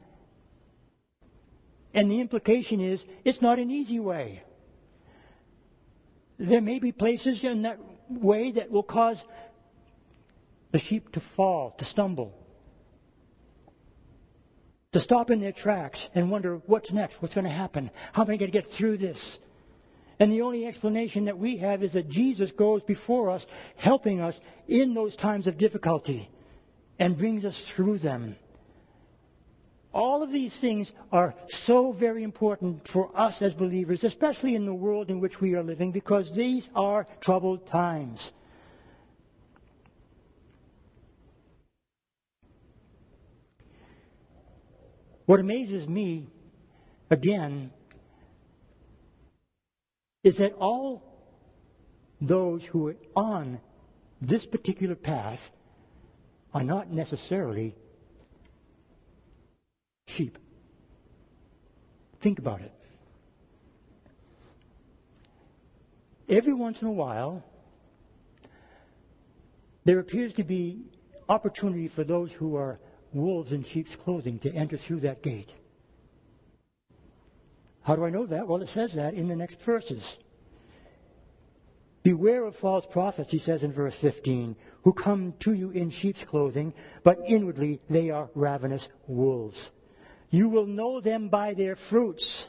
And 1.93 2.11
the 2.11 2.19
implication 2.19 2.81
is, 2.81 3.03
it's 3.23 3.41
not 3.41 3.59
an 3.59 3.71
easy 3.71 3.99
way. 3.99 4.43
There 6.37 6.61
may 6.61 6.79
be 6.79 6.91
places 6.91 7.43
in 7.43 7.63
that 7.63 7.79
way 8.09 8.53
that 8.53 8.71
will 8.71 8.83
cause 8.83 9.21
the 10.71 10.79
sheep 10.79 11.11
to 11.13 11.19
fall, 11.35 11.71
to 11.77 11.85
stumble 11.85 12.40
to 14.93 14.99
stop 14.99 15.29
in 15.31 15.39
their 15.39 15.51
tracks 15.51 16.07
and 16.13 16.29
wonder 16.29 16.61
what's 16.65 16.91
next, 16.91 17.21
what's 17.21 17.35
going 17.35 17.45
to 17.45 17.51
happen, 17.51 17.89
how 18.13 18.23
am 18.23 18.29
I 18.29 18.37
going 18.37 18.51
to 18.51 18.57
get 18.61 18.71
through 18.71 18.97
this? 18.97 19.39
And 20.19 20.31
the 20.31 20.41
only 20.41 20.65
explanation 20.65 21.25
that 21.25 21.39
we 21.39 21.57
have 21.57 21.81
is 21.81 21.93
that 21.93 22.09
Jesus 22.09 22.51
goes 22.51 22.83
before 22.83 23.29
us, 23.31 23.45
helping 23.75 24.21
us 24.21 24.39
in 24.67 24.93
those 24.93 25.15
times 25.15 25.47
of 25.47 25.57
difficulty 25.57 26.29
and 26.99 27.17
brings 27.17 27.45
us 27.45 27.59
through 27.61 27.99
them. 27.99 28.35
All 29.93 30.23
of 30.23 30.31
these 30.31 30.57
things 30.59 30.91
are 31.11 31.33
so 31.49 31.91
very 31.91 32.23
important 32.23 32.87
for 32.87 33.09
us 33.17 33.41
as 33.41 33.53
believers, 33.53 34.03
especially 34.03 34.55
in 34.55 34.65
the 34.65 34.73
world 34.73 35.09
in 35.09 35.19
which 35.19 35.41
we 35.41 35.55
are 35.55 35.63
living, 35.63 35.91
because 35.91 36.31
these 36.33 36.69
are 36.75 37.07
troubled 37.19 37.67
times. 37.67 38.31
What 45.31 45.39
amazes 45.39 45.87
me, 45.87 46.27
again, 47.09 47.71
is 50.25 50.39
that 50.39 50.51
all 50.59 51.01
those 52.19 52.65
who 52.65 52.89
are 52.89 52.97
on 53.15 53.61
this 54.21 54.45
particular 54.45 54.95
path 54.95 55.39
are 56.53 56.65
not 56.65 56.91
necessarily 56.91 57.77
sheep. 60.05 60.37
Think 62.21 62.39
about 62.39 62.59
it. 62.59 62.73
Every 66.27 66.53
once 66.53 66.81
in 66.81 66.89
a 66.89 66.91
while, 66.91 67.41
there 69.85 69.99
appears 69.99 70.33
to 70.33 70.43
be 70.43 70.87
opportunity 71.29 71.87
for 71.87 72.03
those 72.03 72.33
who 72.33 72.57
are 72.57 72.81
wolves 73.13 73.51
in 73.51 73.63
sheep's 73.63 73.95
clothing 73.95 74.39
to 74.39 74.53
enter 74.53 74.77
through 74.77 75.01
that 75.01 75.21
gate. 75.21 75.49
How 77.83 77.95
do 77.95 78.05
I 78.05 78.09
know 78.09 78.25
that? 78.27 78.47
Well, 78.47 78.61
it 78.61 78.69
says 78.69 78.93
that 78.93 79.13
in 79.13 79.27
the 79.27 79.35
next 79.35 79.59
verses. 79.61 80.17
Beware 82.03 82.45
of 82.45 82.55
false 82.55 82.85
prophets, 82.85 83.31
he 83.31 83.39
says 83.39 83.63
in 83.63 83.73
verse 83.73 83.95
15, 83.95 84.55
who 84.83 84.93
come 84.93 85.33
to 85.41 85.53
you 85.53 85.69
in 85.69 85.91
sheep's 85.91 86.23
clothing, 86.23 86.73
but 87.03 87.19
inwardly 87.27 87.79
they 87.89 88.09
are 88.09 88.29
ravenous 88.33 88.87
wolves. 89.07 89.69
You 90.29 90.49
will 90.49 90.65
know 90.65 91.01
them 91.01 91.29
by 91.29 91.53
their 91.53 91.75
fruits. 91.75 92.47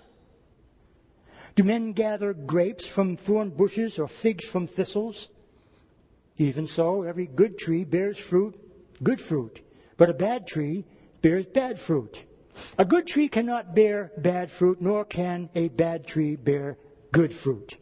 Do 1.55 1.65
men 1.65 1.93
gather 1.93 2.33
grapes 2.33 2.87
from 2.87 3.17
thorn 3.17 3.51
bushes 3.51 3.99
or 3.99 4.09
figs 4.09 4.47
from 4.47 4.69
thistles? 4.69 5.29
Even 6.39 6.67
so, 6.67 7.03
every 7.03 7.27
good 7.27 7.59
tree 7.59 7.85
bears 7.85 8.19
fruit, 8.19 8.59
good 9.03 9.21
fruit, 9.21 9.61
but 9.97 10.11
a 10.11 10.15
bad 10.15 10.47
tree 10.47 10.85
bears 11.23 11.47
bad 11.47 11.79
fruit. 11.81 12.17
A 12.79 12.85
good 12.85 13.07
tree 13.07 13.29
cannot 13.29 13.75
bear 13.75 14.13
bad 14.19 14.51
fruit, 14.51 14.81
nor 14.81 15.05
can 15.05 15.49
a 15.55 15.69
bad 15.69 16.07
tree 16.07 16.37
bear 16.37 16.77
good 17.13 17.35
fruit. 17.35 17.77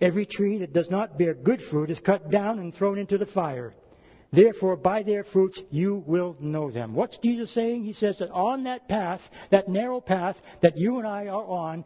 Every 0.00 0.26
tree 0.26 0.58
that 0.58 0.72
does 0.72 0.90
not 0.90 1.18
bear 1.18 1.34
good 1.34 1.62
fruit 1.62 1.90
is 1.90 1.98
cut 1.98 2.30
down 2.30 2.58
and 2.58 2.74
thrown 2.74 2.98
into 2.98 3.18
the 3.18 3.26
fire. 3.26 3.74
Therefore, 4.32 4.76
by 4.76 5.04
their 5.04 5.22
fruits 5.22 5.62
you 5.70 6.02
will 6.06 6.36
know 6.40 6.70
them. 6.70 6.94
What's 6.94 7.18
Jesus 7.18 7.52
saying? 7.52 7.84
He 7.84 7.92
says 7.92 8.18
that 8.18 8.30
on 8.30 8.64
that 8.64 8.88
path, 8.88 9.30
that 9.50 9.68
narrow 9.68 10.00
path 10.00 10.36
that 10.60 10.76
you 10.76 10.98
and 10.98 11.06
I 11.06 11.28
are 11.28 11.44
on, 11.44 11.84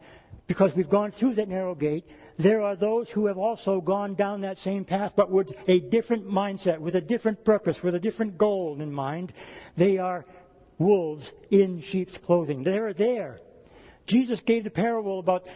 because 0.49 0.73
we've 0.75 0.89
gone 0.89 1.11
through 1.11 1.35
that 1.35 1.47
narrow 1.47 1.75
gate, 1.75 2.05
there 2.39 2.63
are 2.63 2.75
those 2.75 3.07
who 3.07 3.27
have 3.27 3.37
also 3.37 3.81
gone 3.81 4.15
down 4.15 4.41
that 4.41 4.57
same 4.57 4.83
path, 4.83 5.13
but 5.15 5.29
with 5.29 5.53
a 5.67 5.79
different 5.79 6.27
mindset, 6.27 6.79
with 6.79 6.95
a 6.95 7.01
different 7.01 7.45
purpose, 7.45 7.83
with 7.83 7.93
a 7.93 7.99
different 7.99 8.35
goal 8.35 8.81
in 8.81 8.91
mind. 8.91 9.31
They 9.77 9.99
are 9.99 10.25
wolves 10.79 11.31
in 11.51 11.81
sheep's 11.81 12.17
clothing. 12.17 12.63
They're 12.63 12.93
there. 12.93 13.39
Jesus 14.07 14.39
gave 14.39 14.63
the 14.63 14.71
parable 14.71 15.19
about 15.19 15.47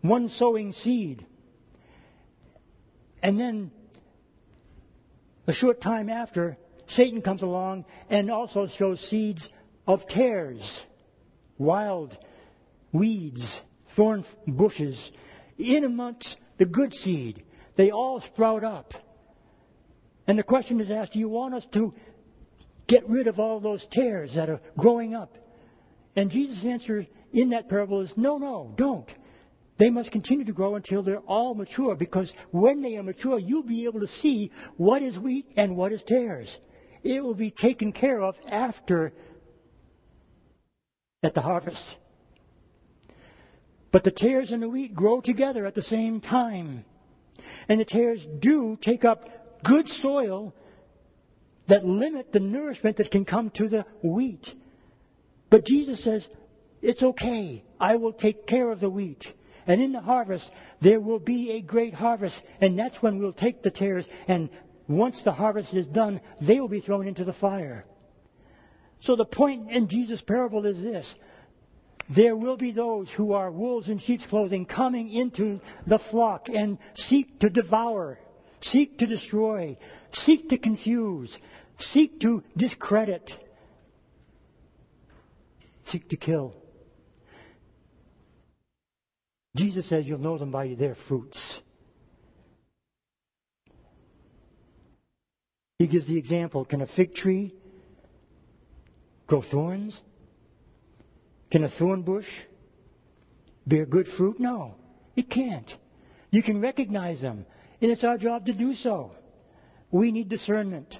one 0.00 0.28
sowing 0.28 0.72
seed. 0.72 1.24
And 3.22 3.38
then, 3.38 3.70
a 5.46 5.52
short 5.52 5.80
time 5.80 6.08
after, 6.08 6.56
Satan 6.88 7.22
comes 7.22 7.42
along 7.42 7.84
and 8.08 8.28
also 8.28 8.66
shows 8.66 9.00
seeds 9.00 9.48
of 9.86 10.08
tares, 10.08 10.82
wild 11.58 12.18
weeds, 12.90 13.60
thorn 13.96 14.24
bushes, 14.46 15.12
in 15.58 15.84
amongst 15.84 16.38
the 16.58 16.66
good 16.66 16.94
seed. 16.94 17.42
They 17.76 17.90
all 17.90 18.20
sprout 18.20 18.64
up. 18.64 18.94
And 20.26 20.38
the 20.38 20.42
question 20.42 20.80
is 20.80 20.90
asked, 20.90 21.12
do 21.12 21.18
you 21.18 21.28
want 21.28 21.54
us 21.54 21.66
to 21.72 21.94
get 22.86 23.08
rid 23.08 23.26
of 23.26 23.38
all 23.38 23.60
those 23.60 23.86
tares 23.86 24.34
that 24.34 24.50
are 24.50 24.60
growing 24.76 25.14
up 25.14 25.36
And 26.16 26.30
Jesus' 26.30 26.64
answer 26.64 27.06
in 27.32 27.50
that 27.50 27.68
parable 27.68 28.00
is 28.00 28.16
no, 28.16 28.38
no, 28.38 28.72
don't. 28.76 29.08
They 29.78 29.90
must 29.90 30.10
continue 30.10 30.44
to 30.44 30.52
grow 30.52 30.74
until 30.74 31.02
they're 31.02 31.18
all 31.20 31.54
mature 31.54 31.94
because 31.94 32.32
when 32.50 32.82
they 32.82 32.96
are 32.96 33.02
mature, 33.02 33.38
you'll 33.38 33.62
be 33.62 33.84
able 33.84 34.00
to 34.00 34.06
see 34.06 34.50
what 34.76 35.02
is 35.02 35.18
wheat 35.18 35.46
and 35.56 35.76
what 35.76 35.92
is 35.92 36.02
tares. 36.02 36.54
It 37.02 37.24
will 37.24 37.34
be 37.34 37.50
taken 37.50 37.92
care 37.92 38.20
of 38.20 38.34
after 38.50 39.14
at 41.22 41.34
the 41.34 41.40
harvest. 41.40 41.96
But 43.92 44.04
the 44.04 44.10
tares 44.10 44.52
and 44.52 44.62
the 44.62 44.68
wheat 44.68 44.94
grow 44.94 45.20
together 45.20 45.66
at 45.66 45.74
the 45.74 45.82
same 45.82 46.20
time. 46.20 46.84
And 47.68 47.80
the 47.80 47.84
tares 47.84 48.26
do 48.38 48.78
take 48.80 49.04
up 49.04 49.62
good 49.62 49.88
soil 49.88 50.54
that 51.66 51.84
limit 51.84 52.32
the 52.32 52.40
nourishment 52.40 52.96
that 52.96 53.10
can 53.10 53.24
come 53.24 53.50
to 53.50 53.68
the 53.68 53.84
wheat. 54.02 54.54
But 55.50 55.66
Jesus 55.66 56.02
says, 56.02 56.28
it's 56.82 57.02
okay. 57.02 57.64
I 57.78 57.96
will 57.96 58.12
take 58.12 58.46
care 58.46 58.70
of 58.70 58.80
the 58.80 58.90
wheat. 58.90 59.32
And 59.66 59.82
in 59.82 59.92
the 59.92 60.00
harvest, 60.00 60.50
there 60.80 61.00
will 61.00 61.18
be 61.18 61.52
a 61.52 61.60
great 61.60 61.94
harvest. 61.94 62.42
And 62.60 62.78
that's 62.78 63.02
when 63.02 63.18
we'll 63.18 63.32
take 63.32 63.62
the 63.62 63.70
tares. 63.70 64.06
And 64.26 64.48
once 64.88 65.22
the 65.22 65.32
harvest 65.32 65.74
is 65.74 65.86
done, 65.86 66.20
they 66.40 66.60
will 66.60 66.68
be 66.68 66.80
thrown 66.80 67.06
into 67.06 67.24
the 67.24 67.32
fire. 67.32 67.84
So 69.00 69.16
the 69.16 69.24
point 69.24 69.70
in 69.70 69.88
Jesus' 69.88 70.20
parable 70.22 70.66
is 70.66 70.82
this. 70.82 71.14
There 72.12 72.34
will 72.34 72.56
be 72.56 72.72
those 72.72 73.08
who 73.08 73.34
are 73.34 73.52
wolves 73.52 73.88
in 73.88 73.98
sheep's 73.98 74.26
clothing 74.26 74.66
coming 74.66 75.12
into 75.12 75.60
the 75.86 76.00
flock 76.00 76.48
and 76.48 76.78
seek 76.94 77.38
to 77.38 77.48
devour, 77.48 78.18
seek 78.60 78.98
to 78.98 79.06
destroy, 79.06 79.78
seek 80.12 80.48
to 80.48 80.58
confuse, 80.58 81.38
seek 81.78 82.18
to 82.20 82.42
discredit, 82.56 83.32
seek 85.86 86.08
to 86.08 86.16
kill. 86.16 86.54
Jesus 89.54 89.88
says 89.88 90.04
you'll 90.04 90.18
know 90.18 90.36
them 90.36 90.50
by 90.50 90.74
their 90.74 90.96
fruits. 91.06 91.60
He 95.78 95.86
gives 95.86 96.08
the 96.08 96.18
example 96.18 96.64
can 96.64 96.82
a 96.82 96.88
fig 96.88 97.14
tree 97.14 97.54
grow 99.28 99.42
thorns? 99.42 100.00
Can 101.50 101.64
a 101.64 101.68
thorn 101.68 102.02
bush 102.02 102.28
bear 103.66 103.84
good 103.84 104.08
fruit? 104.08 104.38
No, 104.38 104.76
it 105.16 105.28
can't. 105.28 105.76
You 106.30 106.42
can 106.42 106.60
recognize 106.60 107.20
them, 107.20 107.44
and 107.80 107.90
it's 107.90 108.04
our 108.04 108.16
job 108.16 108.46
to 108.46 108.52
do 108.52 108.74
so. 108.74 109.12
We 109.90 110.12
need 110.12 110.28
discernment. 110.28 110.98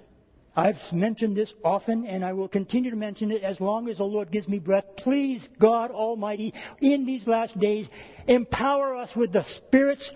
I've 0.57 0.93
mentioned 0.93 1.37
this 1.37 1.55
often, 1.65 2.07
and 2.07 2.25
I 2.25 2.33
will 2.33 2.49
continue 2.49 2.91
to 2.91 2.97
mention 2.97 3.31
it 3.31 3.45
as 3.45 3.61
long 3.61 3.89
as 3.89 3.99
the 3.99 4.05
Lord 4.05 4.33
gives 4.33 4.49
me 4.49 4.59
breath. 4.59 4.85
Please, 4.97 5.49
God 5.61 5.93
Almighty, 5.93 6.53
in 6.81 7.07
these 7.07 7.29
last 7.29 7.57
days, 7.59 7.89
empower 8.27 8.97
us 8.97 9.15
with 9.15 9.33
the 9.33 9.43
Spirit's 9.43 10.13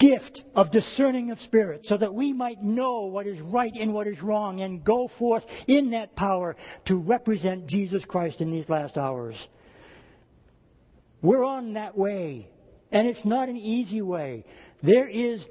gift 0.00 0.42
of 0.56 0.70
discerning 0.72 1.30
of 1.30 1.40
spirits 1.40 1.88
so 1.88 1.96
that 1.96 2.12
we 2.12 2.32
might 2.32 2.60
know 2.62 3.02
what 3.02 3.26
is 3.26 3.40
right 3.40 3.72
and 3.78 3.92
what 3.94 4.08
is 4.08 4.20
wrong 4.22 4.60
and 4.60 4.82
go 4.82 5.06
forth 5.06 5.44
in 5.68 5.90
that 5.90 6.16
power 6.16 6.56
to 6.86 6.96
represent 6.96 7.66
Jesus 7.66 8.04
Christ 8.04 8.40
in 8.40 8.50
these 8.50 8.68
last 8.68 8.98
hours. 8.98 9.48
We're 11.22 11.44
on 11.44 11.74
that 11.74 11.96
way, 11.96 12.48
and 12.90 13.06
it's 13.06 13.24
not 13.26 13.50
an 13.50 13.58
easy 13.58 14.00
way. 14.00 14.44
There 14.82 15.06
is 15.06 15.46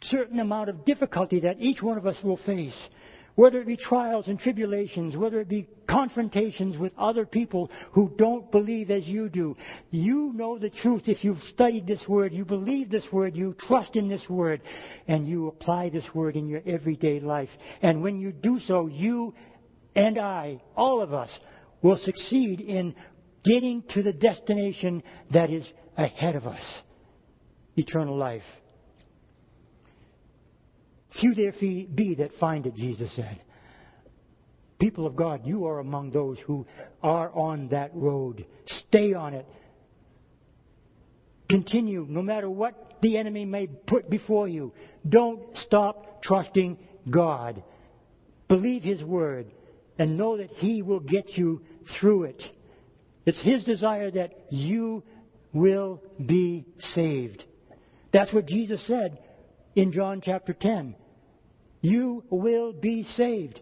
certain 0.00 0.40
amount 0.40 0.68
of 0.68 0.84
difficulty 0.84 1.40
that 1.40 1.56
each 1.60 1.80
one 1.80 1.96
of 1.96 2.06
us 2.06 2.22
will 2.22 2.36
face 2.36 2.88
whether 3.34 3.60
it 3.60 3.66
be 3.66 3.76
trials 3.76 4.28
and 4.28 4.38
tribulations, 4.38 5.16
whether 5.16 5.40
it 5.40 5.48
be 5.48 5.68
confrontations 5.86 6.76
with 6.76 6.92
other 6.98 7.26
people 7.26 7.70
who 7.92 8.12
don't 8.16 8.50
believe 8.50 8.90
as 8.90 9.08
you 9.08 9.28
do. 9.28 9.56
You 9.90 10.32
know 10.34 10.58
the 10.58 10.70
truth 10.70 11.08
if 11.08 11.24
you've 11.24 11.42
studied 11.44 11.86
this 11.86 12.08
word, 12.08 12.32
you 12.32 12.44
believe 12.44 12.90
this 12.90 13.12
word, 13.12 13.36
you 13.36 13.54
trust 13.54 13.96
in 13.96 14.08
this 14.08 14.28
word, 14.28 14.62
and 15.08 15.26
you 15.26 15.48
apply 15.48 15.88
this 15.88 16.14
word 16.14 16.36
in 16.36 16.48
your 16.48 16.62
everyday 16.66 17.20
life. 17.20 17.50
And 17.82 18.02
when 18.02 18.20
you 18.20 18.32
do 18.32 18.58
so, 18.58 18.86
you 18.86 19.34
and 19.94 20.18
I, 20.18 20.62
all 20.76 21.02
of 21.02 21.12
us, 21.12 21.38
will 21.82 21.96
succeed 21.96 22.60
in 22.60 22.94
getting 23.42 23.82
to 23.88 24.02
the 24.02 24.12
destination 24.12 25.02
that 25.30 25.50
is 25.50 25.68
ahead 25.96 26.36
of 26.36 26.46
us 26.46 26.82
eternal 27.76 28.16
life. 28.16 28.44
Few 31.10 31.34
there 31.34 31.52
be 31.52 32.16
that 32.18 32.34
find 32.36 32.66
it, 32.66 32.74
Jesus 32.74 33.10
said. 33.12 33.40
People 34.78 35.06
of 35.06 35.14
God, 35.14 35.46
you 35.46 35.66
are 35.66 35.78
among 35.78 36.10
those 36.10 36.38
who 36.40 36.66
are 37.02 37.30
on 37.30 37.68
that 37.68 37.90
road. 37.94 38.46
Stay 38.66 39.12
on 39.12 39.34
it. 39.34 39.46
Continue, 41.48 42.06
no 42.08 42.22
matter 42.22 42.48
what 42.48 42.98
the 43.02 43.18
enemy 43.18 43.44
may 43.44 43.66
put 43.66 44.08
before 44.08 44.48
you. 44.48 44.72
Don't 45.06 45.56
stop 45.56 46.22
trusting 46.22 46.78
God. 47.08 47.62
Believe 48.48 48.82
His 48.82 49.02
word 49.02 49.50
and 49.98 50.16
know 50.16 50.38
that 50.38 50.50
He 50.52 50.80
will 50.80 51.00
get 51.00 51.36
you 51.36 51.62
through 51.98 52.24
it. 52.24 52.50
It's 53.26 53.40
His 53.40 53.64
desire 53.64 54.10
that 54.12 54.32
you 54.50 55.02
will 55.52 56.02
be 56.24 56.64
saved. 56.78 57.44
That's 58.12 58.32
what 58.32 58.46
Jesus 58.46 58.82
said 58.82 59.18
in 59.74 59.92
John 59.92 60.20
chapter 60.20 60.52
10. 60.52 60.94
You 61.80 62.24
will 62.30 62.72
be 62.72 63.04
saved. 63.04 63.60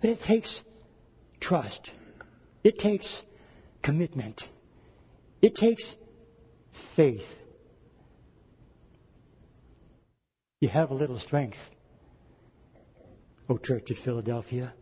But 0.00 0.10
it 0.10 0.22
takes 0.22 0.60
trust. 1.40 1.90
It 2.64 2.78
takes 2.78 3.22
commitment. 3.82 4.48
It 5.40 5.54
takes 5.54 5.84
faith. 6.96 7.26
You 10.60 10.68
have 10.68 10.90
a 10.90 10.94
little 10.94 11.18
strength, 11.18 11.58
O 13.48 13.58
church 13.58 13.90
at 13.90 13.98
Philadelphia. 13.98 14.72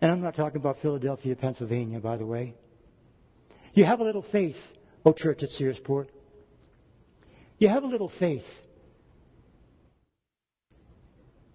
And 0.00 0.12
I'm 0.12 0.20
not 0.20 0.36
talking 0.36 0.60
about 0.60 0.78
Philadelphia, 0.80 1.34
Pennsylvania, 1.34 1.98
by 1.98 2.16
the 2.16 2.26
way. 2.26 2.54
You 3.74 3.84
have 3.84 4.00
a 4.00 4.04
little 4.04 4.22
faith, 4.22 4.56
O 5.04 5.12
church 5.12 5.42
at 5.42 5.50
Searsport. 5.50 6.08
You 7.58 7.68
have 7.68 7.82
a 7.82 7.88
little 7.88 8.08
faith 8.08 8.46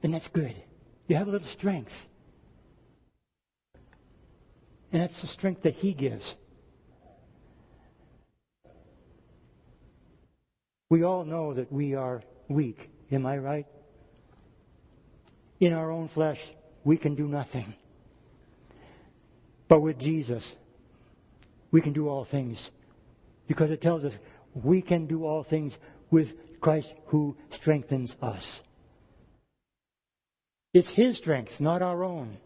and 0.03 0.13
that's 0.13 0.27
good. 0.27 0.53
You 1.07 1.15
have 1.15 1.27
a 1.27 1.31
little 1.31 1.47
strength. 1.47 1.93
And 4.91 5.01
that's 5.01 5.21
the 5.21 5.27
strength 5.27 5.63
that 5.63 5.73
He 5.75 5.93
gives. 5.93 6.35
We 10.89 11.03
all 11.03 11.25
know 11.25 11.53
that 11.55 11.71
we 11.71 11.95
are 11.95 12.21
weak. 12.47 12.89
Am 13.11 13.25
I 13.25 13.37
right? 13.37 13.65
In 15.59 15.73
our 15.73 15.89
own 15.89 16.09
flesh, 16.09 16.39
we 16.83 16.97
can 16.97 17.15
do 17.15 17.27
nothing. 17.27 17.73
But 19.67 19.81
with 19.81 19.97
Jesus, 19.97 20.53
we 21.71 21.81
can 21.81 21.93
do 21.93 22.09
all 22.09 22.25
things. 22.25 22.69
Because 23.47 23.71
it 23.71 23.81
tells 23.81 24.03
us 24.03 24.13
we 24.53 24.81
can 24.81 25.07
do 25.07 25.25
all 25.25 25.43
things 25.43 25.75
with 26.11 26.33
Christ 26.59 26.93
who 27.07 27.35
strengthens 27.49 28.15
us. 28.21 28.61
It's 30.73 30.89
His 30.89 31.17
strength, 31.17 31.59
not 31.59 31.81
our 31.81 32.03
own. 32.03 32.38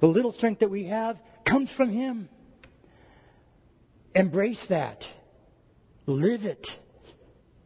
The 0.00 0.06
little 0.06 0.32
strength 0.32 0.60
that 0.60 0.70
we 0.70 0.84
have 0.84 1.18
comes 1.44 1.70
from 1.70 1.90
Him. 1.90 2.28
Embrace 4.14 4.66
that. 4.68 5.06
Live 6.06 6.44
it. 6.44 6.66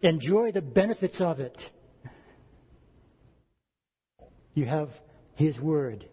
Enjoy 0.01 0.53
the 0.53 0.63
benefits 0.63 1.21
of 1.21 1.41
it. 1.41 1.71
You 4.55 4.65
have 4.67 4.91
His 5.35 5.61
Word. 5.61 6.07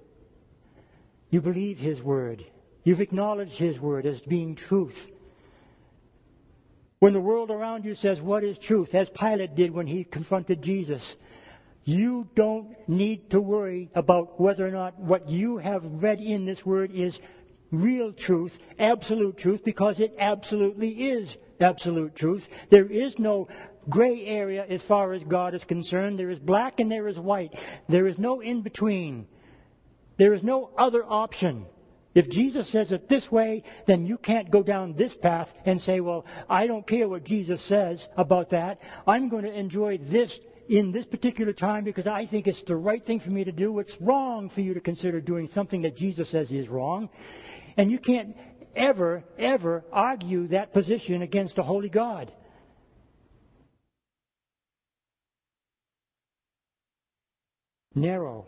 You 1.30 1.42
believe 1.42 1.78
His 1.78 2.02
Word. 2.02 2.46
You've 2.84 3.02
acknowledged 3.02 3.58
His 3.58 3.80
Word 3.80 4.06
as 4.06 4.20
being 4.22 4.56
truth. 4.56 4.98
When 7.00 7.14
the 7.14 7.22
world 7.22 7.50
around 7.50 7.86
you 7.86 7.96
says, 7.96 8.22
What 8.22 8.44
is 8.44 8.58
truth? 8.58 8.94
as 8.94 9.10
Pilate 9.10 9.56
did 9.56 9.72
when 9.72 9.88
he 9.88 10.04
confronted 10.04 10.62
Jesus, 10.62 11.16
you 11.86 12.28
don't 12.36 12.76
need 12.88 13.32
to 13.32 13.42
worry 13.42 13.90
about 13.96 14.40
whether 14.40 14.68
or 14.68 14.72
not 14.72 15.00
what 15.00 15.30
you 15.30 15.58
have 15.58 15.84
read 15.84 16.20
in 16.20 16.46
this 16.46 16.66
word 16.66 16.92
is 16.94 17.20
real 17.72 18.14
truth, 18.14 18.58
absolute 18.78 19.38
truth, 19.38 19.64
because 19.64 20.00
it 20.00 20.16
absolutely 20.20 20.90
is 20.90 21.36
absolute 21.60 22.16
truth. 22.16 22.48
There 22.70 22.86
is 22.86 23.18
no 23.20 23.48
gray 23.90 24.26
area 24.26 24.66
as 24.68 24.82
far 24.84 25.14
as 25.14 25.24
God 25.24 25.56
is 25.56 25.64
concerned. 25.64 26.20
There 26.20 26.30
is 26.30 26.40
black 26.40 26.80
and 26.80 26.92
there 26.92 27.08
is 27.08 27.18
white. 27.18 27.54
There 27.88 28.08
is 28.08 28.18
no 28.18 28.42
in 28.42 28.62
between. 28.62 29.28
There 30.18 30.34
is 30.34 30.44
no 30.44 30.72
other 30.78 31.04
option. 31.04 31.66
If 32.16 32.30
Jesus 32.30 32.68
says 32.68 32.92
it 32.92 33.08
this 33.08 33.32
way, 33.32 33.64
then 33.86 34.06
you 34.06 34.18
can't 34.18 34.50
go 34.50 34.64
down 34.64 34.94
this 34.94 35.16
path 35.16 35.54
and 35.66 35.80
say, 35.80 36.00
well, 36.00 36.26
I 36.50 36.68
don't 36.68 36.86
care 36.86 37.08
what 37.08 37.24
Jesus 37.24 37.62
says 37.62 38.08
about 38.18 38.50
that. 38.50 38.80
I'm 39.08 39.30
going 39.30 39.44
to 39.44 39.54
enjoy 39.54 40.00
this 40.00 40.38
in 40.70 40.92
this 40.92 41.06
particular 41.06 41.52
time 41.52 41.84
because 41.84 42.06
I 42.06 42.28
think 42.28 42.46
it's 42.46 42.62
the 42.64 42.76
right 42.76 43.04
thing 43.04 43.20
for 43.20 43.32
me 43.32 43.44
to 43.44 43.52
do. 43.52 43.80
It's 43.80 44.00
wrong 44.00 44.50
for 44.50 44.62
you 44.62 44.76
to 44.76 44.80
consider 44.80 45.20
doing 45.20 45.48
something 45.48 45.82
that 45.82 45.98
Jesus 45.98 46.30
says 46.30 46.52
is 46.52 46.70
wrong. 46.70 47.10
And 47.76 47.90
you 47.92 47.98
can't 47.98 48.38
ever, 48.76 49.24
ever 49.40 49.84
argue 49.92 50.48
that 50.50 50.72
position 50.72 51.24
against 51.24 51.58
a 51.58 51.64
holy 51.64 51.90
God. 51.90 52.32
Narrow 57.96 58.46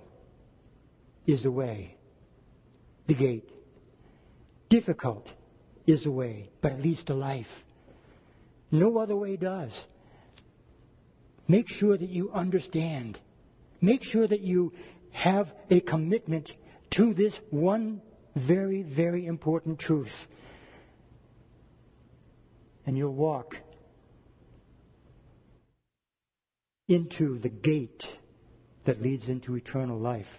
is 1.26 1.42
the 1.42 1.52
way, 1.52 1.98
the 3.08 3.16
gate. 3.16 3.50
Difficult 4.70 5.28
is 5.88 6.04
the 6.04 6.12
way, 6.12 6.52
but 6.62 6.74
it 6.74 6.82
leads 6.82 7.04
to 7.06 7.16
life. 7.16 7.50
No 8.70 9.00
other 9.00 9.16
way 9.16 9.38
does. 9.38 9.86
Make 11.52 11.68
sure 11.68 11.98
that 11.98 12.10
you 12.10 12.32
understand. 12.32 13.20
Make 13.82 14.04
sure 14.04 14.26
that 14.26 14.40
you 14.40 14.72
have 15.12 15.52
a 15.70 15.82
commitment 15.82 16.56
to 16.92 17.14
this 17.14 17.38
one 17.50 18.02
very, 18.38 18.84
very 18.84 19.26
important 19.26 19.78
truth. 19.78 20.14
And 22.86 22.98
you'll 22.98 23.14
walk 23.14 23.58
into 26.88 27.38
the 27.38 27.50
gate 27.50 28.06
that 28.86 29.02
leads 29.02 29.28
into 29.28 29.58
eternal 29.58 30.00
life. 30.00 30.32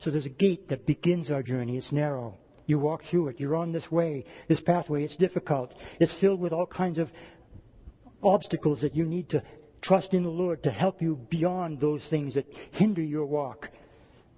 So 0.00 0.10
there's 0.10 0.24
a 0.24 0.30
gate 0.30 0.70
that 0.70 0.86
begins 0.86 1.30
our 1.30 1.42
journey. 1.42 1.76
It's 1.76 1.92
narrow. 1.92 2.38
You 2.64 2.78
walk 2.78 3.04
through 3.04 3.28
it. 3.28 3.38
You're 3.38 3.56
on 3.56 3.72
this 3.72 3.92
way, 3.92 4.24
this 4.48 4.62
pathway. 4.62 5.04
It's 5.04 5.16
difficult. 5.16 5.74
It's 6.00 6.14
filled 6.14 6.40
with 6.40 6.54
all 6.54 6.66
kinds 6.66 6.98
of 6.98 7.10
obstacles 8.22 8.80
that 8.80 8.96
you 8.96 9.04
need 9.04 9.28
to 9.28 9.42
trust 9.84 10.14
in 10.14 10.22
the 10.22 10.30
Lord 10.30 10.62
to 10.62 10.70
help 10.70 11.02
you 11.02 11.16
beyond 11.28 11.78
those 11.78 12.02
things 12.08 12.34
that 12.34 12.46
hinder 12.72 13.02
your 13.02 13.26
walk. 13.26 13.68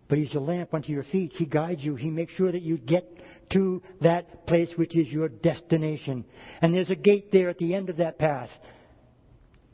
But 0.08 0.18
He's 0.18 0.34
a 0.34 0.40
lamp 0.40 0.74
unto 0.74 0.92
your 0.92 1.04
feet. 1.04 1.32
He 1.34 1.46
guides 1.46 1.84
you. 1.84 1.94
He 1.94 2.10
makes 2.10 2.34
sure 2.34 2.50
that 2.50 2.62
you 2.62 2.76
get 2.76 3.06
to 3.50 3.80
that 4.00 4.46
place 4.46 4.76
which 4.76 4.96
is 4.96 5.10
your 5.10 5.28
destination. 5.28 6.24
And 6.60 6.74
there's 6.74 6.90
a 6.90 6.96
gate 6.96 7.30
there 7.30 7.48
at 7.48 7.58
the 7.58 7.74
end 7.74 7.90
of 7.90 7.98
that 7.98 8.18
path. 8.18 8.50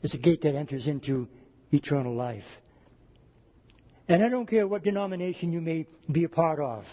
It's 0.03 0.13
a 0.13 0.19
gate 0.19 0.41
that 0.41 0.55
enters 0.55 0.87
into 0.87 1.27
eternal 1.71 2.15
life. 2.15 2.45
And 4.07 4.23
I 4.23 4.29
don't 4.29 4.45
care 4.45 4.67
what 4.67 4.83
denomination 4.83 5.51
you 5.51 5.61
may 5.61 5.87
be 6.11 6.23
a 6.23 6.29
part 6.29 6.59
of. 6.59 6.85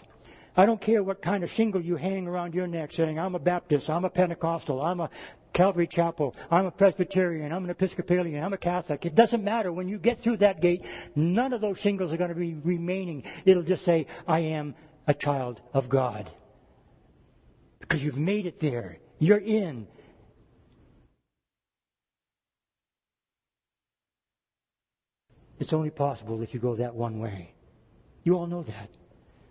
I 0.56 0.66
don't 0.66 0.80
care 0.80 1.02
what 1.02 1.22
kind 1.22 1.44
of 1.44 1.50
shingle 1.50 1.80
you 1.80 1.96
hang 1.96 2.26
around 2.26 2.54
your 2.54 2.66
neck 2.66 2.92
saying, 2.92 3.18
I'm 3.18 3.34
a 3.34 3.38
Baptist, 3.38 3.88
I'm 3.88 4.04
a 4.04 4.10
Pentecostal, 4.10 4.82
I'm 4.82 5.00
a 5.00 5.10
Calvary 5.52 5.86
Chapel, 5.86 6.34
I'm 6.50 6.66
a 6.66 6.70
Presbyterian, 6.70 7.52
I'm 7.52 7.64
an 7.64 7.70
Episcopalian, 7.70 8.42
I'm 8.42 8.52
a 8.52 8.58
Catholic. 8.58 9.04
It 9.06 9.14
doesn't 9.14 9.44
matter. 9.44 9.72
When 9.72 9.88
you 9.88 9.98
get 9.98 10.20
through 10.20 10.38
that 10.38 10.60
gate, 10.60 10.82
none 11.14 11.52
of 11.52 11.60
those 11.60 11.78
shingles 11.78 12.12
are 12.12 12.16
going 12.16 12.30
to 12.30 12.36
be 12.36 12.54
remaining. 12.54 13.24
It'll 13.44 13.62
just 13.62 13.84
say, 13.84 14.06
I 14.26 14.40
am 14.40 14.74
a 15.06 15.14
child 15.14 15.60
of 15.72 15.88
God. 15.88 16.30
Because 17.78 18.02
you've 18.02 18.18
made 18.18 18.46
it 18.46 18.60
there. 18.60 18.98
You're 19.18 19.38
in. 19.38 19.86
It's 25.58 25.72
only 25.72 25.90
possible 25.90 26.42
if 26.42 26.54
you 26.54 26.60
go 26.60 26.76
that 26.76 26.94
one 26.94 27.18
way. 27.18 27.52
You 28.24 28.34
all 28.36 28.46
know 28.46 28.62
that. 28.62 28.90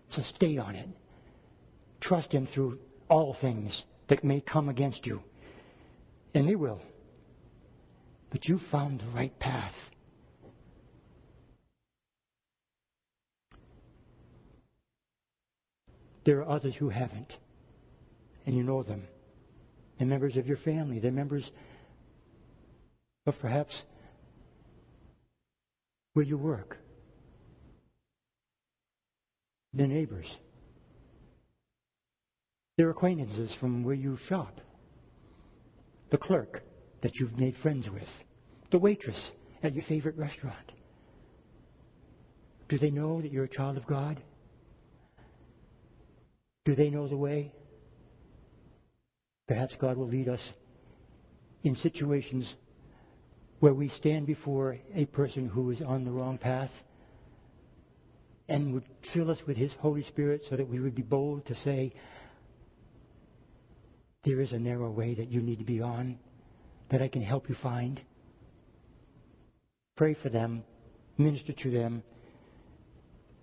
So 0.10 0.22
stay 0.22 0.58
on 0.58 0.76
it. 0.76 0.90
Trust 2.02 2.34
Him 2.34 2.48
through 2.48 2.80
all 3.10 3.34
things 3.34 3.84
that 4.08 4.24
may 4.24 4.42
come 4.42 4.70
against 4.70 5.06
you. 5.06 5.22
And 6.34 6.48
they 6.48 6.56
will. 6.56 6.82
But 8.30 8.48
you 8.48 8.58
found 8.58 9.00
the 9.00 9.08
right 9.08 9.38
path. 9.40 9.90
There 16.24 16.40
are 16.40 16.50
others 16.50 16.76
who 16.76 16.90
haven't. 16.90 17.38
And 18.46 18.56
you 18.56 18.64
know 18.64 18.84
them. 18.84 19.08
They're 19.98 20.08
members 20.08 20.38
of 20.38 20.48
your 20.48 20.58
family. 20.58 21.00
They're 21.00 21.12
members 21.12 21.52
of 23.26 23.40
perhaps 23.40 23.84
where 26.14 26.26
you 26.26 26.38
work 26.38 26.78
the 29.74 29.88
neighbors, 29.88 30.38
their 32.78 32.90
acquaintances 32.90 33.54
from 33.54 33.84
where 33.84 33.96
you 33.96 34.18
shop, 34.18 34.62
the 36.10 36.18
clerk 36.18 36.64
that 37.02 37.20
you've 37.20 37.38
made 37.38 37.56
friends 37.56 37.90
with, 37.90 38.24
the 38.72 38.80
waitress 38.80 39.32
at 39.62 39.74
your 39.74 39.84
favorite 39.84 40.18
restaurant. 40.18 40.72
Do 42.68 42.78
they 42.78 42.92
know 42.92 43.22
that 43.22 43.32
you're 43.32 43.46
a 43.46 43.50
child 43.50 43.78
of 43.78 43.86
God? 43.86 44.22
Do 46.66 46.76
they 46.76 46.90
know 46.90 47.08
the 47.08 47.18
way? 47.18 47.52
Perhaps 49.48 49.76
God 49.78 49.98
will 49.98 50.08
lead 50.08 50.30
us 50.30 50.54
in 51.64 51.76
situations 51.76 52.56
where 53.60 53.74
we 53.74 53.88
stand 53.88 54.26
before 54.26 54.78
a 54.94 55.06
person 55.06 55.48
who 55.48 55.72
is 55.72 55.82
on 55.82 56.06
the 56.06 56.12
wrong 56.12 56.38
path 56.38 56.84
and 58.50 58.74
would 58.74 58.84
fill 59.02 59.30
us 59.30 59.46
with 59.46 59.58
His 59.58 59.74
Holy 59.74 60.02
Spirit 60.02 60.44
so 60.50 60.56
that 60.56 60.68
we 60.68 60.80
would 60.80 60.96
be 60.96 61.04
bold 61.04 61.46
to 61.46 61.56
say, 61.56 61.94
There 64.24 64.42
is 64.42 64.54
a 64.54 64.60
narrow 64.60 64.90
way 64.90 65.14
that 65.14 65.30
you 65.30 65.42
need 65.42 65.60
to 65.60 65.66
be 65.66 65.82
on 65.82 66.18
that 66.90 67.02
I 67.02 67.08
can 67.08 67.22
help 67.22 67.48
you 67.48 67.56
find. 67.56 68.02
Pray 69.96 70.16
for 70.16 70.30
them, 70.30 70.64
minister 71.18 71.54
to 71.54 71.70
them, 71.70 72.04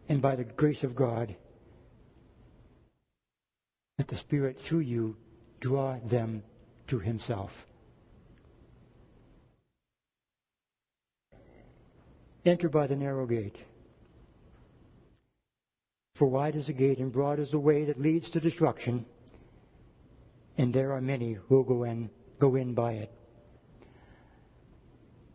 and 0.09 0.21
by 0.21 0.35
the 0.35 0.45
grace 0.45 0.83
of 0.83 0.97
God, 0.97 1.35
let 3.99 4.09
the 4.09 4.17
Spirit 4.17 4.61
through 4.61 4.81
you 4.81 5.17
draw 5.61 5.99
them 6.05 6.43
to 6.89 6.99
Himself. 6.99 7.67
Enter 12.45 12.69
by 12.69 12.87
the 12.87 12.97
narrow 12.97 13.27
gate. 13.27 13.57
For 16.17 16.27
wide 16.27 16.57
is 16.57 16.67
the 16.67 16.73
gate 16.73 16.99
and 16.99 17.13
broad 17.13 17.39
is 17.39 17.51
the 17.51 17.59
way 17.59 17.85
that 17.85 18.01
leads 18.01 18.31
to 18.31 18.41
destruction, 18.41 19.05
and 20.57 20.73
there 20.73 20.93
are 20.93 21.01
many 21.01 21.35
who 21.35 21.65
go 21.65 21.85
in, 21.85 22.09
go 22.39 22.57
in 22.57 22.73
by 22.73 22.93
it. 22.93 23.13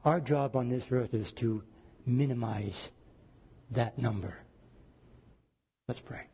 Our 0.03 0.19
job 0.19 0.55
on 0.55 0.69
this 0.69 0.85
earth 0.89 1.13
is 1.13 1.31
to 1.33 1.61
minimize 2.05 2.89
that 3.69 3.99
number. 3.99 4.35
Let's 5.87 5.99
pray. 5.99 6.30